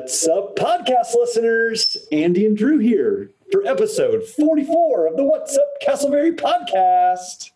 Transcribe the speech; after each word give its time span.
What's 0.00 0.26
up, 0.26 0.56
podcast 0.56 1.14
listeners? 1.14 1.94
Andy 2.10 2.46
and 2.46 2.56
Drew 2.56 2.78
here 2.78 3.32
for 3.52 3.66
episode 3.66 4.24
44 4.24 5.08
of 5.08 5.16
the 5.18 5.24
What's 5.24 5.58
Up 5.58 5.68
Casselberry 5.82 6.34
podcast. 6.34 7.50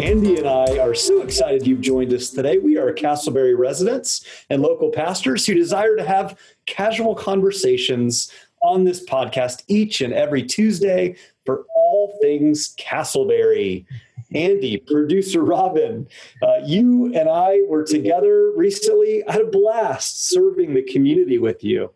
Andy 0.00 0.36
and 0.36 0.48
I 0.48 0.78
are 0.78 0.94
so 0.94 1.22
excited 1.22 1.64
you've 1.64 1.80
joined 1.80 2.12
us 2.12 2.30
today. 2.30 2.58
We 2.58 2.76
are 2.76 2.92
Casselberry 2.92 3.56
residents 3.56 4.24
and 4.50 4.62
local 4.62 4.90
pastors 4.90 5.46
who 5.46 5.54
desire 5.54 5.94
to 5.94 6.02
have 6.02 6.36
casual 6.66 7.14
conversations 7.14 8.32
on 8.62 8.84
this 8.84 9.04
podcast 9.04 9.62
each 9.68 10.00
and 10.00 10.12
every 10.12 10.42
Tuesday 10.42 11.16
for 11.44 11.64
all 11.74 12.18
things 12.20 12.74
Casselberry. 12.76 13.86
Andy, 14.32 14.76
producer 14.76 15.42
Robin, 15.42 16.06
uh, 16.42 16.58
you 16.64 17.06
and 17.14 17.28
I 17.28 17.60
were 17.66 17.84
together 17.84 18.52
recently. 18.54 19.24
I 19.26 19.32
had 19.32 19.40
a 19.42 19.46
blast 19.46 20.28
serving 20.28 20.74
the 20.74 20.82
community 20.82 21.38
with 21.38 21.64
you. 21.64 21.90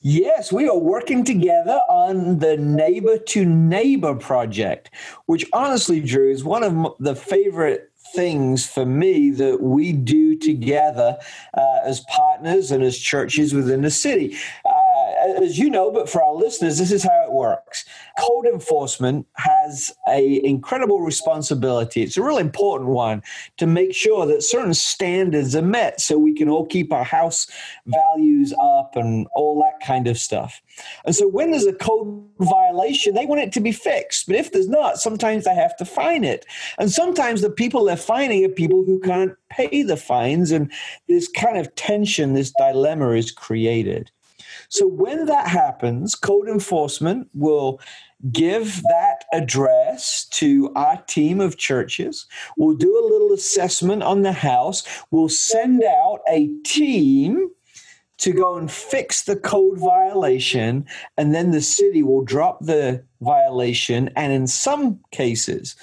Yes, 0.00 0.52
we 0.52 0.68
are 0.68 0.78
working 0.78 1.24
together 1.24 1.80
on 1.88 2.38
the 2.38 2.56
Neighbor 2.56 3.18
to 3.18 3.44
Neighbor 3.44 4.14
project, 4.14 4.90
which 5.26 5.44
honestly, 5.52 6.00
Drew, 6.00 6.30
is 6.30 6.44
one 6.44 6.62
of 6.62 6.94
the 7.00 7.16
favorite 7.16 7.90
things 8.14 8.66
for 8.66 8.86
me 8.86 9.30
that 9.30 9.60
we 9.60 9.92
do 9.92 10.36
together 10.36 11.18
uh, 11.54 11.78
as 11.84 12.00
partners 12.08 12.70
and 12.70 12.82
as 12.82 12.96
churches 12.96 13.52
within 13.52 13.82
the 13.82 13.90
city. 13.90 14.36
Uh, 14.64 14.87
Uh, 15.20 15.42
as 15.42 15.58
you 15.58 15.70
know, 15.70 15.90
but 15.90 16.08
for 16.08 16.22
our 16.22 16.34
listeners, 16.34 16.78
this 16.78 16.92
is 16.92 17.02
how 17.02 17.24
it 17.24 17.32
works. 17.32 17.84
Code 18.18 18.46
enforcement 18.46 19.26
has 19.34 19.92
a 20.08 20.44
incredible 20.44 21.00
responsibility. 21.00 22.02
It's 22.02 22.16
a 22.16 22.22
real 22.22 22.38
important 22.38 22.90
one 22.90 23.22
to 23.56 23.66
make 23.66 23.94
sure 23.94 24.26
that 24.26 24.42
certain 24.42 24.74
standards 24.74 25.54
are 25.54 25.62
met 25.62 26.00
so 26.00 26.18
we 26.18 26.34
can 26.34 26.48
all 26.48 26.66
keep 26.66 26.92
our 26.92 27.04
house 27.04 27.46
values 27.86 28.54
up 28.60 28.96
and 28.96 29.26
all 29.34 29.60
that 29.62 29.84
kind 29.86 30.06
of 30.08 30.18
stuff. 30.18 30.60
And 31.04 31.14
so 31.14 31.26
when 31.28 31.50
there's 31.50 31.66
a 31.66 31.72
code 31.72 32.24
violation, 32.38 33.14
they 33.14 33.26
want 33.26 33.40
it 33.40 33.52
to 33.52 33.60
be 33.60 33.72
fixed. 33.72 34.26
But 34.26 34.36
if 34.36 34.52
there's 34.52 34.68
not, 34.68 34.98
sometimes 34.98 35.44
they 35.44 35.54
have 35.54 35.76
to 35.78 35.84
fine 35.84 36.24
it. 36.24 36.46
And 36.78 36.90
sometimes 36.90 37.40
the 37.40 37.50
people 37.50 37.84
they're 37.84 37.96
fining 37.96 38.44
are 38.44 38.48
people 38.48 38.84
who 38.84 39.00
can't 39.00 39.34
pay 39.50 39.82
the 39.82 39.96
fines. 39.96 40.50
And 40.50 40.70
this 41.08 41.28
kind 41.28 41.58
of 41.58 41.74
tension, 41.74 42.34
this 42.34 42.52
dilemma 42.58 43.10
is 43.10 43.30
created. 43.30 44.10
So 44.68 44.86
when 44.86 45.26
that 45.26 45.48
happens, 45.48 46.14
code 46.14 46.48
enforcement 46.48 47.28
will 47.34 47.80
give 48.32 48.82
that 48.82 49.24
address 49.32 50.26
to 50.32 50.72
our 50.74 51.00
team 51.02 51.40
of 51.40 51.56
churches. 51.56 52.26
We'll 52.56 52.76
do 52.76 52.98
a 52.98 53.08
little 53.08 53.32
assessment 53.32 54.02
on 54.02 54.22
the 54.22 54.32
house. 54.32 54.82
We'll 55.10 55.28
send 55.28 55.82
out 55.84 56.20
a 56.28 56.48
team 56.64 57.50
to 58.18 58.32
go 58.32 58.56
and 58.56 58.70
fix 58.70 59.22
the 59.22 59.36
code 59.36 59.78
violation, 59.78 60.86
and 61.16 61.34
then 61.34 61.50
the 61.50 61.62
city 61.62 62.02
will 62.02 62.24
drop 62.24 62.58
the 62.60 63.04
violation, 63.20 64.10
and 64.16 64.32
in 64.32 64.46
some 64.46 65.00
cases, 65.10 65.76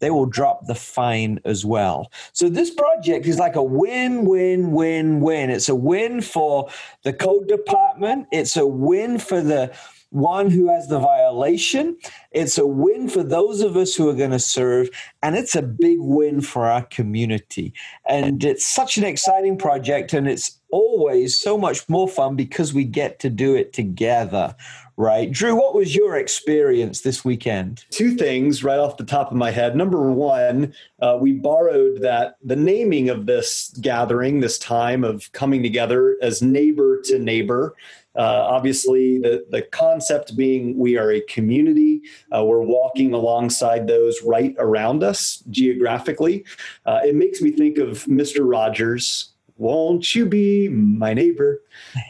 they 0.00 0.10
will 0.10 0.26
drop 0.26 0.66
the 0.66 0.74
fine 0.74 1.40
as 1.44 1.64
well. 1.64 2.10
So 2.32 2.48
this 2.48 2.70
project 2.70 3.26
is 3.26 3.38
like 3.38 3.56
a 3.56 3.62
win, 3.62 4.24
win, 4.24 4.72
win, 4.72 5.20
win. 5.20 5.50
It's 5.50 5.68
a 5.68 5.74
win 5.74 6.20
for 6.20 6.68
the 7.02 7.12
code 7.12 7.48
department. 7.48 8.26
It's 8.30 8.56
a 8.56 8.66
win 8.66 9.18
for 9.18 9.40
the 9.40 9.74
one 10.10 10.50
who 10.50 10.68
has 10.68 10.88
the 10.88 10.98
violation. 10.98 11.96
It's 12.30 12.58
a 12.58 12.66
win 12.66 13.08
for 13.08 13.22
those 13.22 13.60
of 13.60 13.76
us 13.76 13.94
who 13.94 14.08
are 14.08 14.14
going 14.14 14.30
to 14.30 14.38
serve, 14.38 14.88
and 15.22 15.36
it's 15.36 15.54
a 15.54 15.62
big 15.62 15.98
win 16.00 16.40
for 16.40 16.66
our 16.66 16.82
community. 16.82 17.74
And 18.08 18.42
it's 18.44 18.66
such 18.66 18.96
an 18.96 19.04
exciting 19.04 19.58
project, 19.58 20.12
and 20.12 20.28
it's 20.28 20.58
always 20.70 21.38
so 21.38 21.56
much 21.56 21.88
more 21.88 22.08
fun 22.08 22.36
because 22.36 22.74
we 22.74 22.84
get 22.84 23.18
to 23.20 23.30
do 23.30 23.54
it 23.54 23.72
together. 23.72 24.54
Right. 24.98 25.30
Drew, 25.30 25.54
what 25.54 25.74
was 25.74 25.94
your 25.94 26.16
experience 26.16 27.02
this 27.02 27.22
weekend? 27.22 27.84
Two 27.90 28.14
things 28.14 28.64
right 28.64 28.78
off 28.78 28.96
the 28.96 29.04
top 29.04 29.30
of 29.30 29.36
my 29.36 29.50
head. 29.50 29.76
Number 29.76 30.10
one, 30.10 30.72
uh, 31.02 31.18
we 31.20 31.32
borrowed 31.32 32.00
that 32.00 32.36
the 32.42 32.56
naming 32.56 33.10
of 33.10 33.26
this 33.26 33.76
gathering, 33.82 34.40
this 34.40 34.58
time 34.58 35.04
of 35.04 35.30
coming 35.32 35.62
together 35.62 36.16
as 36.22 36.40
neighbor 36.40 37.02
to 37.02 37.18
neighbor. 37.18 37.74
Uh, 38.16 38.46
obviously, 38.48 39.18
the, 39.18 39.44
the 39.50 39.60
concept 39.60 40.34
being 40.34 40.78
we 40.78 40.96
are 40.96 41.12
a 41.12 41.20
community. 41.22 42.00
Uh, 42.34 42.42
we're 42.42 42.62
walking 42.62 43.12
alongside 43.12 43.86
those 43.86 44.22
right 44.22 44.54
around 44.58 45.04
us 45.04 45.42
geographically. 45.50 46.42
Uh, 46.86 47.00
it 47.04 47.14
makes 47.14 47.42
me 47.42 47.50
think 47.50 47.76
of 47.76 48.04
Mr. 48.06 48.50
Rogers. 48.50 49.34
Won't 49.58 50.14
you 50.14 50.26
be 50.26 50.68
my 50.68 51.14
neighbor? 51.14 51.62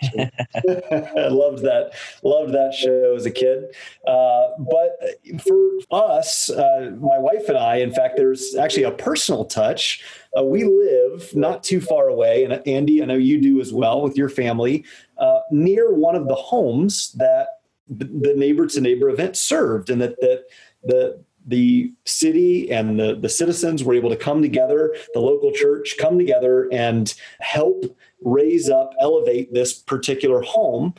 I 0.04 0.30
loved 1.28 1.62
that. 1.62 1.92
Loved 2.22 2.52
that 2.52 2.74
show 2.74 3.14
as 3.14 3.24
a 3.24 3.30
kid. 3.30 3.74
Uh, 4.06 4.48
but 4.58 4.98
for 5.46 5.78
us, 5.90 6.50
uh, 6.50 6.92
my 6.98 7.18
wife 7.18 7.48
and 7.48 7.56
I, 7.56 7.76
in 7.76 7.92
fact, 7.92 8.16
there's 8.16 8.56
actually 8.56 8.82
a 8.82 8.90
personal 8.90 9.44
touch. 9.44 10.04
Uh, 10.36 10.42
we 10.42 10.64
live 10.64 11.34
not 11.36 11.62
too 11.62 11.80
far 11.80 12.08
away, 12.08 12.44
and 12.44 12.60
Andy, 12.66 13.02
I 13.02 13.06
know 13.06 13.14
you 13.14 13.40
do 13.40 13.60
as 13.60 13.72
well 13.72 14.02
with 14.02 14.16
your 14.16 14.28
family, 14.28 14.84
uh, 15.18 15.38
near 15.50 15.92
one 15.92 16.16
of 16.16 16.26
the 16.28 16.34
homes 16.34 17.12
that 17.12 17.60
the 17.88 18.34
neighbor 18.36 18.66
to 18.66 18.80
neighbor 18.80 19.08
event 19.08 19.36
served, 19.36 19.90
and 19.90 20.00
that 20.00 20.20
that 20.20 20.44
the 20.82 21.22
the 21.46 21.92
city 22.04 22.70
and 22.70 22.98
the, 22.98 23.14
the 23.14 23.28
citizens 23.28 23.84
were 23.84 23.94
able 23.94 24.10
to 24.10 24.16
come 24.16 24.42
together, 24.42 24.94
the 25.14 25.20
local 25.20 25.52
church 25.52 25.96
come 25.98 26.18
together 26.18 26.68
and 26.72 27.14
help 27.40 27.84
raise 28.20 28.68
up, 28.68 28.92
elevate 29.00 29.54
this 29.54 29.72
particular 29.72 30.42
home. 30.42 30.94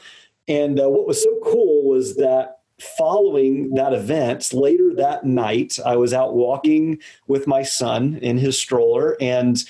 And 0.47 0.79
uh, 0.79 0.89
what 0.89 1.05
was 1.05 1.21
so 1.21 1.39
cool 1.43 1.83
was 1.83 2.15
that 2.15 2.59
following 2.97 3.73
that 3.73 3.93
event, 3.93 4.53
later 4.53 4.93
that 4.95 5.25
night, 5.25 5.77
I 5.85 5.97
was 5.97 6.13
out 6.13 6.35
walking 6.35 6.99
with 7.27 7.47
my 7.47 7.63
son 7.63 8.17
in 8.21 8.37
his 8.37 8.57
stroller, 8.57 9.17
and 9.19 9.61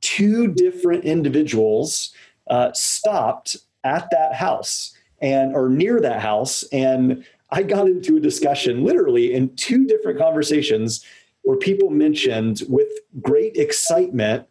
two 0.00 0.48
different 0.48 1.04
individuals 1.04 2.12
uh, 2.50 2.72
stopped 2.74 3.56
at 3.84 4.08
that 4.10 4.34
house 4.34 4.92
and 5.22 5.54
or 5.54 5.68
near 5.68 6.00
that 6.00 6.20
house 6.20 6.64
and 6.72 7.24
i 7.56 7.62
got 7.62 7.86
into 7.86 8.16
a 8.16 8.20
discussion 8.20 8.84
literally 8.84 9.32
in 9.32 9.54
two 9.56 9.86
different 9.86 10.18
conversations 10.18 11.04
where 11.42 11.56
people 11.56 11.90
mentioned 11.90 12.62
with 12.68 12.88
great 13.22 13.56
excitement 13.56 14.46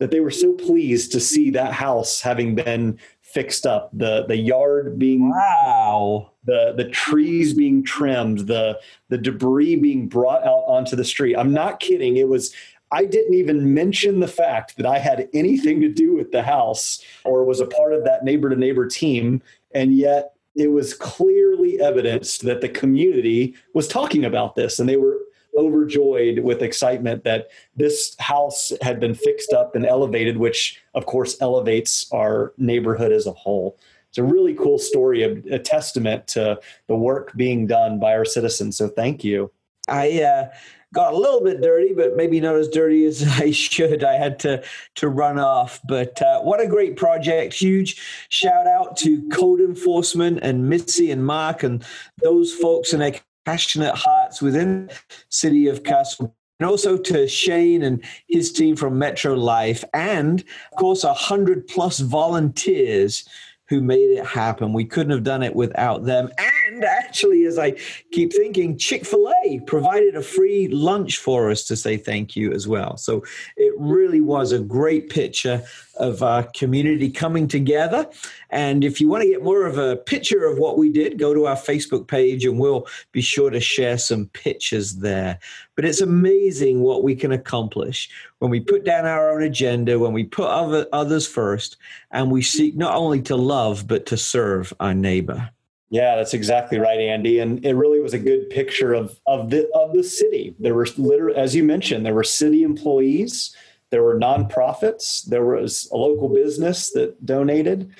that 0.00 0.10
they 0.10 0.20
were 0.20 0.30
so 0.30 0.52
pleased 0.52 1.12
to 1.12 1.20
see 1.20 1.50
that 1.50 1.72
house 1.72 2.20
having 2.20 2.54
been 2.54 2.98
fixed 3.20 3.66
up 3.66 3.90
the 3.92 4.24
the 4.26 4.36
yard 4.36 4.98
being 4.98 5.30
wow 5.30 6.30
the 6.44 6.74
the 6.76 6.88
trees 6.88 7.54
being 7.54 7.84
trimmed 7.84 8.40
the 8.40 8.78
the 9.08 9.18
debris 9.18 9.76
being 9.76 10.08
brought 10.08 10.42
out 10.44 10.64
onto 10.66 10.96
the 10.96 11.04
street 11.04 11.36
i'm 11.36 11.52
not 11.52 11.80
kidding 11.80 12.16
it 12.16 12.28
was 12.28 12.54
I 12.90 13.04
didn't 13.04 13.34
even 13.34 13.74
mention 13.74 14.20
the 14.20 14.28
fact 14.28 14.76
that 14.78 14.86
I 14.86 14.98
had 14.98 15.28
anything 15.34 15.82
to 15.82 15.90
do 15.90 16.14
with 16.14 16.32
the 16.32 16.42
house 16.42 17.04
or 17.24 17.44
was 17.44 17.60
a 17.60 17.66
part 17.66 17.92
of 17.92 18.04
that 18.04 18.24
neighbor 18.24 18.48
to 18.48 18.56
neighbor 18.56 18.86
team. 18.86 19.42
And 19.74 19.94
yet 19.94 20.32
it 20.58 20.72
was 20.72 20.92
clearly 20.92 21.80
evidenced 21.80 22.42
that 22.42 22.60
the 22.60 22.68
community 22.68 23.54
was 23.74 23.86
talking 23.86 24.24
about 24.24 24.56
this 24.56 24.80
and 24.80 24.88
they 24.88 24.96
were 24.96 25.18
overjoyed 25.56 26.40
with 26.40 26.62
excitement 26.62 27.22
that 27.24 27.48
this 27.76 28.16
house 28.18 28.72
had 28.82 28.98
been 28.98 29.14
fixed 29.14 29.52
up 29.52 29.76
and 29.76 29.86
elevated, 29.86 30.36
which 30.36 30.82
of 30.94 31.06
course 31.06 31.40
elevates 31.40 32.06
our 32.12 32.52
neighborhood 32.58 33.12
as 33.12 33.26
a 33.26 33.32
whole. 33.32 33.78
It's 34.08 34.18
a 34.18 34.24
really 34.24 34.54
cool 34.54 34.78
story, 34.78 35.22
a, 35.22 35.54
a 35.54 35.58
testament 35.60 36.26
to 36.28 36.58
the 36.88 36.96
work 36.96 37.32
being 37.36 37.66
done 37.68 38.00
by 38.00 38.14
our 38.14 38.24
citizens. 38.24 38.76
So 38.76 38.88
thank 38.88 39.22
you. 39.22 39.52
I 39.88 40.22
uh, 40.22 40.48
got 40.94 41.12
a 41.12 41.16
little 41.16 41.42
bit 41.42 41.60
dirty, 41.60 41.92
but 41.92 42.16
maybe 42.16 42.40
not 42.40 42.56
as 42.56 42.68
dirty 42.68 43.04
as 43.04 43.22
I 43.40 43.50
should. 43.50 44.04
I 44.04 44.14
had 44.14 44.38
to 44.40 44.62
to 44.96 45.08
run 45.08 45.38
off. 45.38 45.80
But 45.86 46.20
uh, 46.22 46.40
what 46.40 46.60
a 46.60 46.66
great 46.66 46.96
project! 46.96 47.54
Huge 47.54 48.00
shout 48.28 48.66
out 48.66 48.96
to 48.98 49.28
code 49.28 49.60
enforcement 49.60 50.40
and 50.42 50.68
Missy 50.68 51.10
and 51.10 51.24
Mark 51.24 51.62
and 51.62 51.84
those 52.22 52.52
folks 52.52 52.92
and 52.92 53.02
their 53.02 53.14
passionate 53.44 53.94
hearts 53.94 54.42
within 54.42 54.90
City 55.30 55.68
of 55.68 55.82
Castle. 55.82 56.34
And 56.60 56.68
also 56.68 56.98
to 56.98 57.28
Shane 57.28 57.84
and 57.84 58.02
his 58.26 58.52
team 58.52 58.74
from 58.74 58.98
Metro 58.98 59.34
Life, 59.34 59.84
and 59.94 60.40
of 60.72 60.78
course, 60.78 61.04
a 61.04 61.14
hundred 61.14 61.68
plus 61.68 62.00
volunteers 62.00 63.28
who 63.68 63.80
made 63.80 64.10
it 64.10 64.24
happen. 64.24 64.72
We 64.72 64.84
couldn't 64.84 65.12
have 65.12 65.24
done 65.24 65.42
it 65.42 65.54
without 65.54 66.04
them. 66.04 66.30
And 66.38 66.84
actually, 66.84 67.44
as 67.44 67.58
I 67.58 67.72
keep 68.12 68.32
thinking, 68.32 68.78
Chick 68.78 69.04
fil 69.04 69.32
A 69.44 69.60
provided 69.66 70.14
a 70.14 70.22
free 70.22 70.68
lunch 70.68 71.18
for 71.18 71.50
us 71.50 71.64
to 71.64 71.76
say 71.76 71.96
thank 71.96 72.36
you 72.36 72.52
as 72.52 72.66
well. 72.66 72.96
So 72.96 73.24
it 73.56 73.74
really 73.78 74.20
was 74.20 74.52
a 74.52 74.58
great 74.58 75.10
picture 75.10 75.62
of 75.98 76.22
our 76.22 76.44
community 76.54 77.10
coming 77.10 77.48
together. 77.48 78.08
And 78.50 78.84
if 78.84 79.00
you 79.00 79.08
want 79.08 79.22
to 79.22 79.28
get 79.28 79.42
more 79.42 79.66
of 79.66 79.78
a 79.78 79.96
picture 79.96 80.44
of 80.44 80.58
what 80.58 80.78
we 80.78 80.90
did, 80.90 81.18
go 81.18 81.34
to 81.34 81.46
our 81.46 81.56
Facebook 81.56 82.06
page 82.06 82.44
and 82.44 82.58
we'll 82.58 82.86
be 83.12 83.20
sure 83.20 83.50
to 83.50 83.60
share 83.60 83.98
some 83.98 84.26
pictures 84.26 84.96
there. 84.96 85.38
But 85.74 85.84
it's 85.84 86.00
amazing 86.00 86.80
what 86.80 87.02
we 87.02 87.14
can 87.14 87.32
accomplish 87.32 88.10
when 88.38 88.50
we 88.50 88.60
put 88.60 88.84
down 88.84 89.06
our 89.06 89.30
own 89.30 89.42
agenda, 89.42 89.98
when 89.98 90.12
we 90.12 90.24
put 90.24 90.48
other, 90.48 90.86
others 90.92 91.26
first, 91.26 91.76
and 92.10 92.30
we 92.30 92.42
seek 92.42 92.76
not 92.76 92.94
only 92.94 93.22
to 93.22 93.36
love, 93.36 93.86
but 93.86 94.06
to 94.06 94.16
serve 94.16 94.72
our 94.80 94.94
neighbor. 94.94 95.50
Yeah, 95.90 96.16
that's 96.16 96.34
exactly 96.34 96.78
right, 96.78 97.00
Andy. 97.00 97.38
And 97.38 97.64
it 97.64 97.74
really 97.74 98.00
was 98.00 98.12
a 98.12 98.18
good 98.18 98.50
picture 98.50 98.92
of 98.92 99.18
of 99.26 99.50
the 99.50 99.68
of 99.74 99.94
the 99.94 100.04
city. 100.04 100.54
There 100.58 100.74
were 100.74 100.86
literally, 100.98 101.38
as 101.38 101.54
you 101.54 101.64
mentioned, 101.64 102.04
there 102.04 102.14
were 102.14 102.24
city 102.24 102.62
employees, 102.62 103.56
there 103.90 104.02
were 104.02 104.18
nonprofits, 104.18 105.24
there 105.26 105.44
was 105.44 105.88
a 105.92 105.96
local 105.96 106.28
business 106.28 106.92
that 106.92 107.24
donated, 107.24 107.90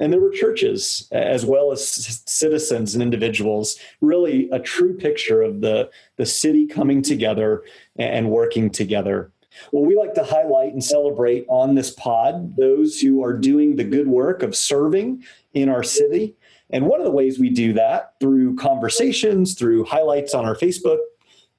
and 0.00 0.12
there 0.12 0.20
were 0.20 0.30
churches 0.30 1.08
as 1.10 1.44
well 1.44 1.72
as 1.72 2.22
citizens 2.26 2.94
and 2.94 3.02
individuals. 3.02 3.78
Really, 4.00 4.48
a 4.50 4.60
true 4.60 4.96
picture 4.96 5.42
of 5.42 5.60
the 5.60 5.90
the 6.16 6.26
city 6.26 6.66
coming 6.66 7.02
together 7.02 7.64
and 7.96 8.30
working 8.30 8.70
together. 8.70 9.32
Well, 9.72 9.84
we 9.84 9.96
like 9.96 10.14
to 10.14 10.22
highlight 10.22 10.72
and 10.72 10.84
celebrate 10.84 11.44
on 11.48 11.74
this 11.74 11.90
pod 11.90 12.56
those 12.56 13.00
who 13.00 13.24
are 13.24 13.32
doing 13.32 13.74
the 13.74 13.84
good 13.84 14.06
work 14.06 14.42
of 14.42 14.54
serving 14.54 15.24
in 15.52 15.68
our 15.68 15.82
city 15.82 16.36
and 16.70 16.86
one 16.86 17.00
of 17.00 17.04
the 17.04 17.12
ways 17.12 17.38
we 17.38 17.50
do 17.50 17.72
that 17.74 18.14
through 18.20 18.56
conversations, 18.56 19.54
through 19.54 19.84
highlights 19.84 20.34
on 20.34 20.44
our 20.44 20.54
Facebook 20.54 20.98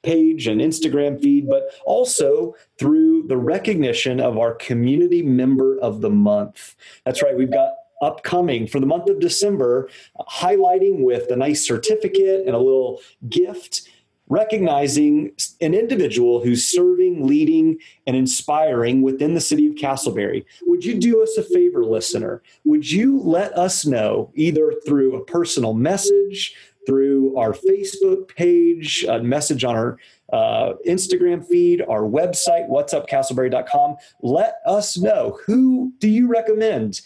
page 0.03 0.47
and 0.47 0.61
Instagram 0.61 1.21
feed, 1.21 1.49
but 1.49 1.69
also 1.85 2.55
through 2.77 3.23
the 3.27 3.37
recognition 3.37 4.19
of 4.19 4.37
our 4.37 4.53
community 4.55 5.21
member 5.21 5.77
of 5.79 6.01
the 6.01 6.09
month. 6.09 6.75
That's 7.05 7.21
right, 7.21 7.37
we've 7.37 7.51
got 7.51 7.73
upcoming 8.01 8.65
for 8.65 8.79
the 8.79 8.85
month 8.85 9.09
of 9.09 9.19
December, 9.19 9.89
highlighting 10.19 11.03
with 11.03 11.29
a 11.31 11.35
nice 11.35 11.65
certificate 11.65 12.45
and 12.45 12.55
a 12.55 12.59
little 12.59 13.01
gift 13.27 13.89
recognizing 14.29 15.31
an 15.59 15.73
individual 15.73 16.41
who's 16.41 16.63
serving, 16.63 17.25
leading, 17.25 17.77
and 18.05 18.15
inspiring 18.15 19.01
within 19.01 19.33
the 19.33 19.41
city 19.41 19.67
of 19.67 19.75
Casselberry. 19.75 20.45
Would 20.67 20.85
you 20.85 20.99
do 20.99 21.21
us 21.21 21.35
a 21.37 21.43
favor, 21.43 21.83
listener? 21.83 22.43
Would 22.63 22.89
you 22.89 23.19
let 23.19 23.57
us 23.57 23.85
know 23.85 24.31
either 24.35 24.73
through 24.85 25.15
a 25.15 25.25
personal 25.25 25.73
message, 25.73 26.55
through 26.85 27.37
our 27.37 27.53
Facebook 27.53 28.35
page, 28.35 29.05
a 29.07 29.21
message 29.21 29.63
on 29.63 29.75
our 29.75 29.97
uh, 30.31 30.73
Instagram 30.87 31.45
feed, 31.45 31.81
our 31.81 32.01
website, 32.01 32.69
whatsupcasselberry.com. 32.69 33.97
Let 34.21 34.55
us 34.65 34.97
know 34.97 35.39
who 35.45 35.93
do 35.99 36.07
you 36.07 36.27
recommend 36.27 37.01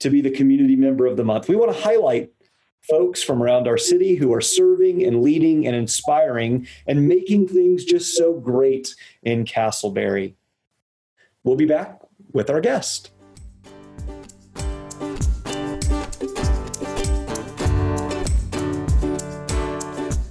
to 0.00 0.10
be 0.10 0.20
the 0.20 0.30
community 0.30 0.76
member 0.76 1.06
of 1.06 1.16
the 1.16 1.24
month. 1.24 1.48
We 1.48 1.56
want 1.56 1.74
to 1.74 1.82
highlight 1.82 2.30
folks 2.88 3.22
from 3.22 3.42
around 3.42 3.66
our 3.66 3.78
city 3.78 4.14
who 4.14 4.32
are 4.32 4.40
serving 4.40 5.04
and 5.04 5.22
leading 5.22 5.66
and 5.66 5.74
inspiring 5.74 6.66
and 6.86 7.08
making 7.08 7.48
things 7.48 7.84
just 7.84 8.16
so 8.16 8.34
great 8.34 8.94
in 9.22 9.44
Casselberry. 9.44 10.34
We'll 11.42 11.56
be 11.56 11.66
back 11.66 12.00
with 12.32 12.50
our 12.50 12.60
guest. 12.60 13.10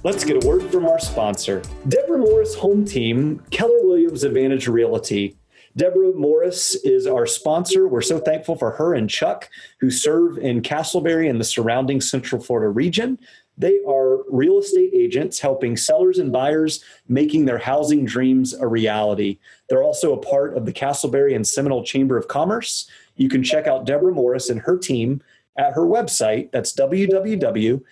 Let's 0.06 0.22
get 0.22 0.44
a 0.44 0.46
word 0.46 0.62
from 0.70 0.86
our 0.86 1.00
sponsor. 1.00 1.62
Deborah 1.88 2.18
Morris 2.18 2.54
Home 2.54 2.84
Team, 2.84 3.42
Keller 3.50 3.80
Williams 3.82 4.22
Advantage 4.22 4.68
Realty 4.68 5.36
Deborah 5.76 6.12
Morris 6.14 6.76
is 6.84 7.08
our 7.08 7.26
sponsor. 7.26 7.88
We're 7.88 8.02
so 8.02 8.20
thankful 8.20 8.54
for 8.54 8.70
her 8.70 8.94
and 8.94 9.10
Chuck, 9.10 9.50
who 9.80 9.90
serve 9.90 10.38
in 10.38 10.62
Casselberry 10.62 11.28
and 11.28 11.40
the 11.40 11.44
surrounding 11.44 12.00
Central 12.00 12.40
Florida 12.40 12.68
region. 12.68 13.18
They 13.58 13.80
are 13.84 14.22
real 14.30 14.60
estate 14.60 14.92
agents 14.94 15.40
helping 15.40 15.76
sellers 15.76 16.20
and 16.20 16.30
buyers 16.30 16.84
making 17.08 17.46
their 17.46 17.58
housing 17.58 18.04
dreams 18.04 18.54
a 18.54 18.68
reality. 18.68 19.40
They're 19.68 19.82
also 19.82 20.12
a 20.12 20.22
part 20.22 20.56
of 20.56 20.66
the 20.66 20.72
Casselberry 20.72 21.34
and 21.34 21.44
Seminole 21.44 21.82
Chamber 21.82 22.16
of 22.16 22.28
Commerce. 22.28 22.88
You 23.16 23.28
can 23.28 23.42
check 23.42 23.66
out 23.66 23.86
Deborah 23.86 24.14
Morris 24.14 24.50
and 24.50 24.60
her 24.60 24.78
team 24.78 25.20
at 25.58 25.72
her 25.72 25.84
website. 25.84 26.52
That's 26.52 26.72
www.deborah, 26.74 27.82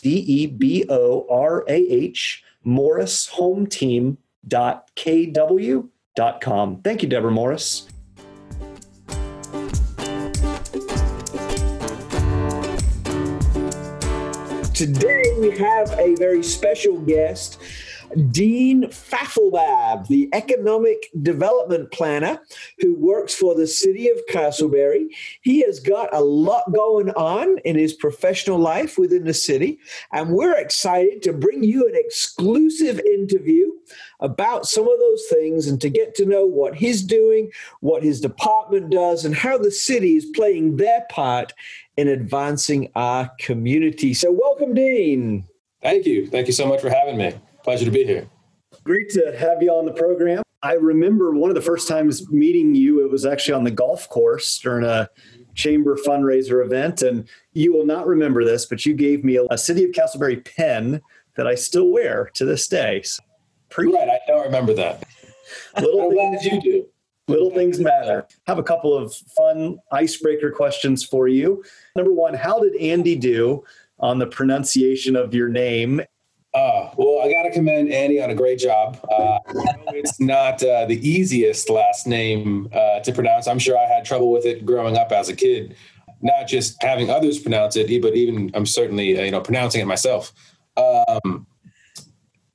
D 0.00 0.24
E 0.26 0.46
B 0.46 0.86
O 0.88 1.26
R 1.30 1.64
A 1.68 1.74
H, 1.74 2.42
morris 2.64 3.26
home 3.28 3.66
team 3.66 4.18
k.w 4.94 5.88
dot 6.16 6.40
com. 6.40 6.80
Thank 6.82 7.02
you, 7.02 7.08
Deborah 7.08 7.30
Morris. 7.30 7.86
Today 14.74 15.36
we 15.38 15.50
have 15.58 15.90
a 15.98 16.14
very 16.14 16.42
special 16.42 16.98
guest. 17.00 17.58
Dean 18.30 18.84
Fathelbab, 18.84 20.08
the 20.08 20.28
economic 20.32 21.10
development 21.22 21.90
planner 21.92 22.40
who 22.78 22.94
works 22.94 23.34
for 23.34 23.54
the 23.54 23.66
city 23.66 24.08
of 24.08 24.18
Casselberry. 24.30 25.06
He 25.42 25.62
has 25.62 25.80
got 25.80 26.12
a 26.12 26.20
lot 26.20 26.72
going 26.72 27.10
on 27.10 27.58
in 27.58 27.76
his 27.76 27.92
professional 27.92 28.58
life 28.58 28.98
within 28.98 29.24
the 29.24 29.34
city, 29.34 29.78
and 30.12 30.30
we're 30.30 30.58
excited 30.58 31.22
to 31.22 31.32
bring 31.32 31.62
you 31.62 31.86
an 31.86 31.94
exclusive 31.94 33.00
interview 33.00 33.70
about 34.20 34.66
some 34.66 34.88
of 34.88 34.98
those 34.98 35.24
things 35.30 35.66
and 35.66 35.80
to 35.80 35.88
get 35.88 36.14
to 36.16 36.26
know 36.26 36.44
what 36.44 36.74
he's 36.74 37.02
doing, 37.02 37.50
what 37.80 38.02
his 38.02 38.20
department 38.20 38.90
does, 38.90 39.24
and 39.24 39.34
how 39.34 39.56
the 39.56 39.70
city 39.70 40.16
is 40.16 40.26
playing 40.34 40.76
their 40.76 41.04
part 41.10 41.52
in 41.96 42.08
advancing 42.08 42.90
our 42.94 43.30
community. 43.38 44.14
So, 44.14 44.30
welcome, 44.32 44.74
Dean. 44.74 45.46
Thank 45.82 46.06
you. 46.06 46.28
Thank 46.28 46.46
you 46.46 46.52
so 46.52 46.66
much 46.66 46.80
for 46.80 46.90
having 46.90 47.16
me. 47.16 47.34
Pleasure 47.62 47.84
to 47.84 47.90
be 47.90 48.04
here. 48.04 48.28
Great 48.84 49.10
to 49.10 49.36
have 49.38 49.62
you 49.62 49.70
on 49.70 49.84
the 49.84 49.92
program. 49.92 50.42
I 50.62 50.74
remember 50.74 51.32
one 51.32 51.50
of 51.50 51.54
the 51.54 51.62
first 51.62 51.88
times 51.88 52.30
meeting 52.30 52.74
you, 52.74 53.04
it 53.04 53.10
was 53.10 53.24
actually 53.24 53.54
on 53.54 53.64
the 53.64 53.70
golf 53.70 54.08
course 54.08 54.58
during 54.58 54.84
a 54.84 55.08
chamber 55.54 55.96
fundraiser 55.96 56.64
event. 56.64 57.02
And 57.02 57.28
you 57.52 57.72
will 57.72 57.86
not 57.86 58.06
remember 58.06 58.44
this, 58.44 58.66
but 58.66 58.84
you 58.84 58.94
gave 58.94 59.24
me 59.24 59.36
a, 59.36 59.44
a 59.50 59.58
City 59.58 59.84
of 59.84 59.90
Casselberry 59.90 60.44
pen 60.56 61.00
that 61.36 61.46
I 61.46 61.54
still 61.54 61.90
wear 61.90 62.30
to 62.34 62.44
this 62.44 62.68
day. 62.68 63.02
So 63.02 63.22
Pre- 63.70 63.92
right, 63.92 64.08
I 64.08 64.18
don't 64.26 64.44
remember 64.44 64.74
that. 64.74 65.04
Little 65.80 66.10
things 66.14 66.44
you 66.44 66.60
do. 66.60 66.86
Little 67.28 67.50
things 67.50 67.78
matter. 67.78 68.26
Have 68.46 68.58
a 68.58 68.62
couple 68.62 68.96
of 68.96 69.14
fun 69.36 69.78
icebreaker 69.92 70.50
questions 70.50 71.04
for 71.04 71.28
you. 71.28 71.62
Number 71.94 72.12
one, 72.12 72.34
how 72.34 72.58
did 72.58 72.74
Andy 72.76 73.14
do 73.14 73.64
on 74.00 74.18
the 74.18 74.26
pronunciation 74.26 75.14
of 75.14 75.32
your 75.32 75.48
name? 75.48 76.00
Uh, 76.52 76.90
well, 76.96 77.22
I 77.22 77.32
got 77.32 77.44
to 77.44 77.52
commend 77.52 77.92
Andy 77.92 78.20
on 78.20 78.30
a 78.30 78.34
great 78.34 78.58
job. 78.58 78.98
Uh, 79.08 79.38
it's 79.88 80.18
not 80.18 80.62
uh, 80.62 80.84
the 80.84 80.98
easiest 81.08 81.70
last 81.70 82.08
name 82.08 82.68
uh, 82.72 83.00
to 83.00 83.12
pronounce. 83.12 83.46
I'm 83.46 83.60
sure 83.60 83.78
I 83.78 83.84
had 83.84 84.04
trouble 84.04 84.32
with 84.32 84.44
it 84.44 84.66
growing 84.66 84.96
up 84.96 85.12
as 85.12 85.28
a 85.28 85.36
kid, 85.36 85.76
not 86.22 86.48
just 86.48 86.82
having 86.82 87.08
others 87.08 87.38
pronounce 87.38 87.76
it, 87.76 88.02
but 88.02 88.16
even 88.16 88.50
I'm 88.54 88.66
certainly 88.66 89.18
uh, 89.18 89.22
you 89.22 89.30
know 89.30 89.40
pronouncing 89.40 89.80
it 89.80 89.86
myself. 89.86 90.32
Um, 90.76 91.46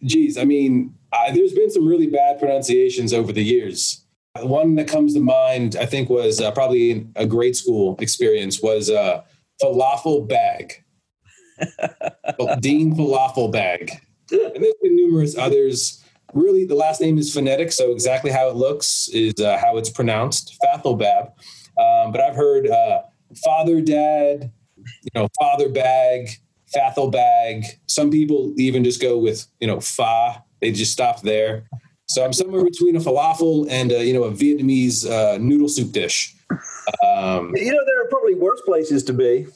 geez, 0.04 0.38
I 0.38 0.44
mean, 0.44 0.94
there's 1.34 1.54
been 1.54 1.72
some 1.72 1.88
really 1.88 2.08
bad 2.08 2.38
pronunciations 2.38 3.14
over 3.14 3.32
the 3.32 3.44
years. 3.44 4.04
One 4.42 4.76
that 4.76 4.90
comes 4.90 5.14
to 5.14 5.22
mind, 5.22 5.78
I 5.78 5.86
think, 5.86 6.10
was 6.10 6.42
uh, 6.42 6.52
probably 6.52 7.08
a 7.16 7.26
grade 7.26 7.56
school 7.56 7.96
experience 8.02 8.62
was 8.62 8.90
falafel 9.64 10.28
bag. 10.28 10.84
Dean 12.60 12.96
falafel 12.96 13.52
bag. 13.52 13.92
And 14.32 14.64
there's 14.64 14.74
been 14.82 14.96
numerous 14.96 15.38
others. 15.38 16.04
Really, 16.34 16.66
the 16.66 16.76
last 16.76 17.00
name 17.00 17.18
is 17.18 17.34
phonetic, 17.34 17.72
so 17.72 17.92
exactly 17.92 18.32
how 18.32 18.50
it 18.50 18.56
looks 18.56 19.08
is 19.10 19.36
uh, 19.40 19.58
how 19.58 19.78
it's 19.78 19.90
pronounced, 19.90 20.58
Fathelbab. 20.66 21.28
Um, 21.80 22.12
but 22.12 22.20
I've 22.20 22.36
heard 22.36 22.68
uh, 22.68 23.04
father, 23.44 23.82
dad, 23.82 24.52
you 24.78 25.12
know, 25.14 25.28
father 25.40 25.70
bag, 25.70 26.30
Fathel 26.74 27.12
bag. 27.12 27.66
Some 27.88 28.10
people 28.10 28.54
even 28.58 28.84
just 28.84 29.02
go 29.02 29.18
with, 29.18 29.46
you 29.60 29.68
know, 29.68 29.80
fa 29.80 30.44
they 30.62 30.72
just 30.72 30.92
stop 30.92 31.22
there. 31.22 31.68
So 32.08 32.24
I'm 32.24 32.34
somewhere 32.34 32.64
between 32.64 32.96
a 32.96 33.00
falafel 33.00 33.68
and 33.70 33.92
a, 33.92 34.06
you 34.06 34.14
know 34.14 34.24
a 34.24 34.32
Vietnamese 34.32 35.10
uh, 35.10 35.38
noodle 35.38 35.70
soup 35.70 35.92
dish. 35.92 36.36
Um, 37.04 37.56
you 37.56 37.72
know, 37.72 37.86
there 37.86 38.02
are 38.02 38.10
probably 38.10 38.36
worse 38.36 38.62
places 38.62 39.04
to 39.06 39.14
be. 39.14 39.48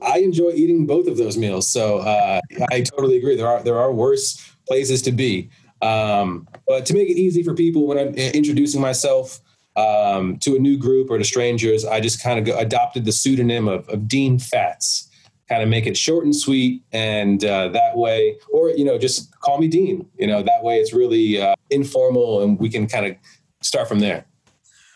I 0.00 0.18
enjoy 0.18 0.50
eating 0.50 0.86
both 0.86 1.06
of 1.06 1.16
those 1.16 1.36
meals, 1.36 1.68
so 1.68 1.98
uh, 1.98 2.40
I 2.70 2.82
totally 2.82 3.16
agree. 3.16 3.36
There 3.36 3.48
are 3.48 3.62
there 3.62 3.78
are 3.78 3.92
worse 3.92 4.52
places 4.66 5.02
to 5.02 5.12
be. 5.12 5.50
Um, 5.80 6.48
but 6.66 6.86
to 6.86 6.94
make 6.94 7.08
it 7.08 7.16
easy 7.16 7.42
for 7.42 7.54
people 7.54 7.86
when 7.86 7.98
I'm 7.98 8.14
introducing 8.14 8.80
myself 8.80 9.40
um, 9.76 10.38
to 10.38 10.56
a 10.56 10.58
new 10.58 10.76
group 10.76 11.08
or 11.10 11.18
to 11.18 11.24
strangers, 11.24 11.84
I 11.84 12.00
just 12.00 12.22
kind 12.22 12.48
of 12.48 12.56
adopted 12.56 13.04
the 13.04 13.12
pseudonym 13.12 13.68
of, 13.68 13.88
of 13.88 14.08
Dean 14.08 14.38
Fats 14.38 15.04
kind 15.48 15.62
of 15.62 15.68
make 15.68 15.86
it 15.86 15.96
short 15.96 16.24
and 16.26 16.36
sweet 16.36 16.82
and 16.92 17.42
uh, 17.42 17.68
that 17.68 17.96
way 17.96 18.36
or 18.52 18.68
you 18.68 18.84
know 18.84 18.98
just 18.98 19.34
call 19.40 19.56
me 19.56 19.66
dean 19.66 20.06
you 20.18 20.26
know 20.26 20.42
that 20.42 20.62
way 20.62 20.78
it's 20.78 20.92
really 20.92 21.40
uh, 21.40 21.54
informal 21.70 22.42
and 22.42 22.58
we 22.58 22.68
can 22.68 22.86
kind 22.86 23.06
of 23.06 23.16
start 23.60 23.88
from 23.88 24.00
there. 24.00 24.24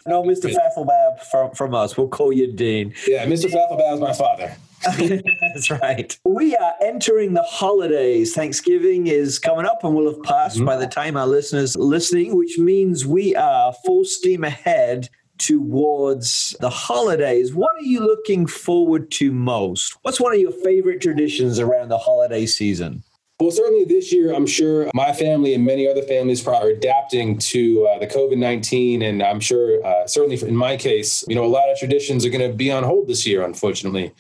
No, 0.07 0.23
Mr. 0.23 0.53
Fathelbab 0.53 1.21
from, 1.31 1.53
from 1.53 1.75
us. 1.75 1.97
We'll 1.97 2.09
call 2.09 2.33
you 2.33 2.53
Dean. 2.53 2.93
Yeah, 3.07 3.25
Mr. 3.27 3.51
Fathelbab 3.51 3.95
is 3.95 4.01
my 4.01 4.13
father. 4.13 4.57
That's 4.85 5.71
right. 5.71 6.19
We 6.25 6.57
are 6.57 6.75
entering 6.83 7.35
the 7.35 7.43
holidays. 7.43 8.35
Thanksgiving 8.35 9.07
is 9.07 9.39
coming 9.39 9.67
up 9.67 9.85
and 9.85 9.95
will 9.95 10.13
have 10.13 10.23
passed 10.23 10.57
mm-hmm. 10.57 10.67
by 10.67 10.77
the 10.77 10.87
time 10.87 11.17
our 11.17 11.27
listeners 11.27 11.77
are 11.77 11.81
listening, 11.81 12.37
which 12.37 12.59
means 12.59 13.07
we 13.07 13.35
are 13.37 13.73
full 13.85 14.05
steam 14.05 14.45
ahead 14.45 15.09
towards 15.39 16.57
the 16.61 16.71
holidays. 16.71 17.55
What 17.55 17.77
are 17.77 17.85
you 17.85 18.01
looking 18.01 18.47
forward 18.47 19.11
to 19.13 19.33
most? 19.33 19.97
What's 20.03 20.21
one 20.21 20.35
of 20.35 20.41
your 20.41 20.53
favorite 20.53 21.01
traditions 21.01 21.59
around 21.59 21.89
the 21.89 21.99
holiday 21.99 22.47
season? 22.47 23.03
Well, 23.41 23.51
certainly 23.51 23.85
this 23.85 24.13
year, 24.13 24.33
I'm 24.33 24.47
sure 24.47 24.89
my 24.95 25.13
family 25.13 25.53
and 25.53 25.65
many 25.65 25.89
other 25.89 26.03
families 26.03 26.47
are 26.47 26.69
adapting 26.69 27.39
to 27.39 27.89
uh, 27.89 27.99
the 27.99 28.07
COVID 28.07 28.39
19. 28.39 29.03
And 29.03 29.21
I'm 29.21 29.41
sure, 29.41 29.85
uh, 29.85 30.07
certainly 30.07 30.41
in 30.47 30.55
my 30.55 30.77
case, 30.77 31.25
you 31.27 31.35
know, 31.35 31.45
a 31.45 31.49
lot 31.49 31.69
of 31.69 31.77
traditions 31.77 32.25
are 32.25 32.31
going 32.31 32.49
to 32.49 32.57
be 32.57 32.71
on 32.71 32.85
hold 32.85 33.09
this 33.09 33.27
year, 33.27 33.43
unfortunately. 33.43 34.13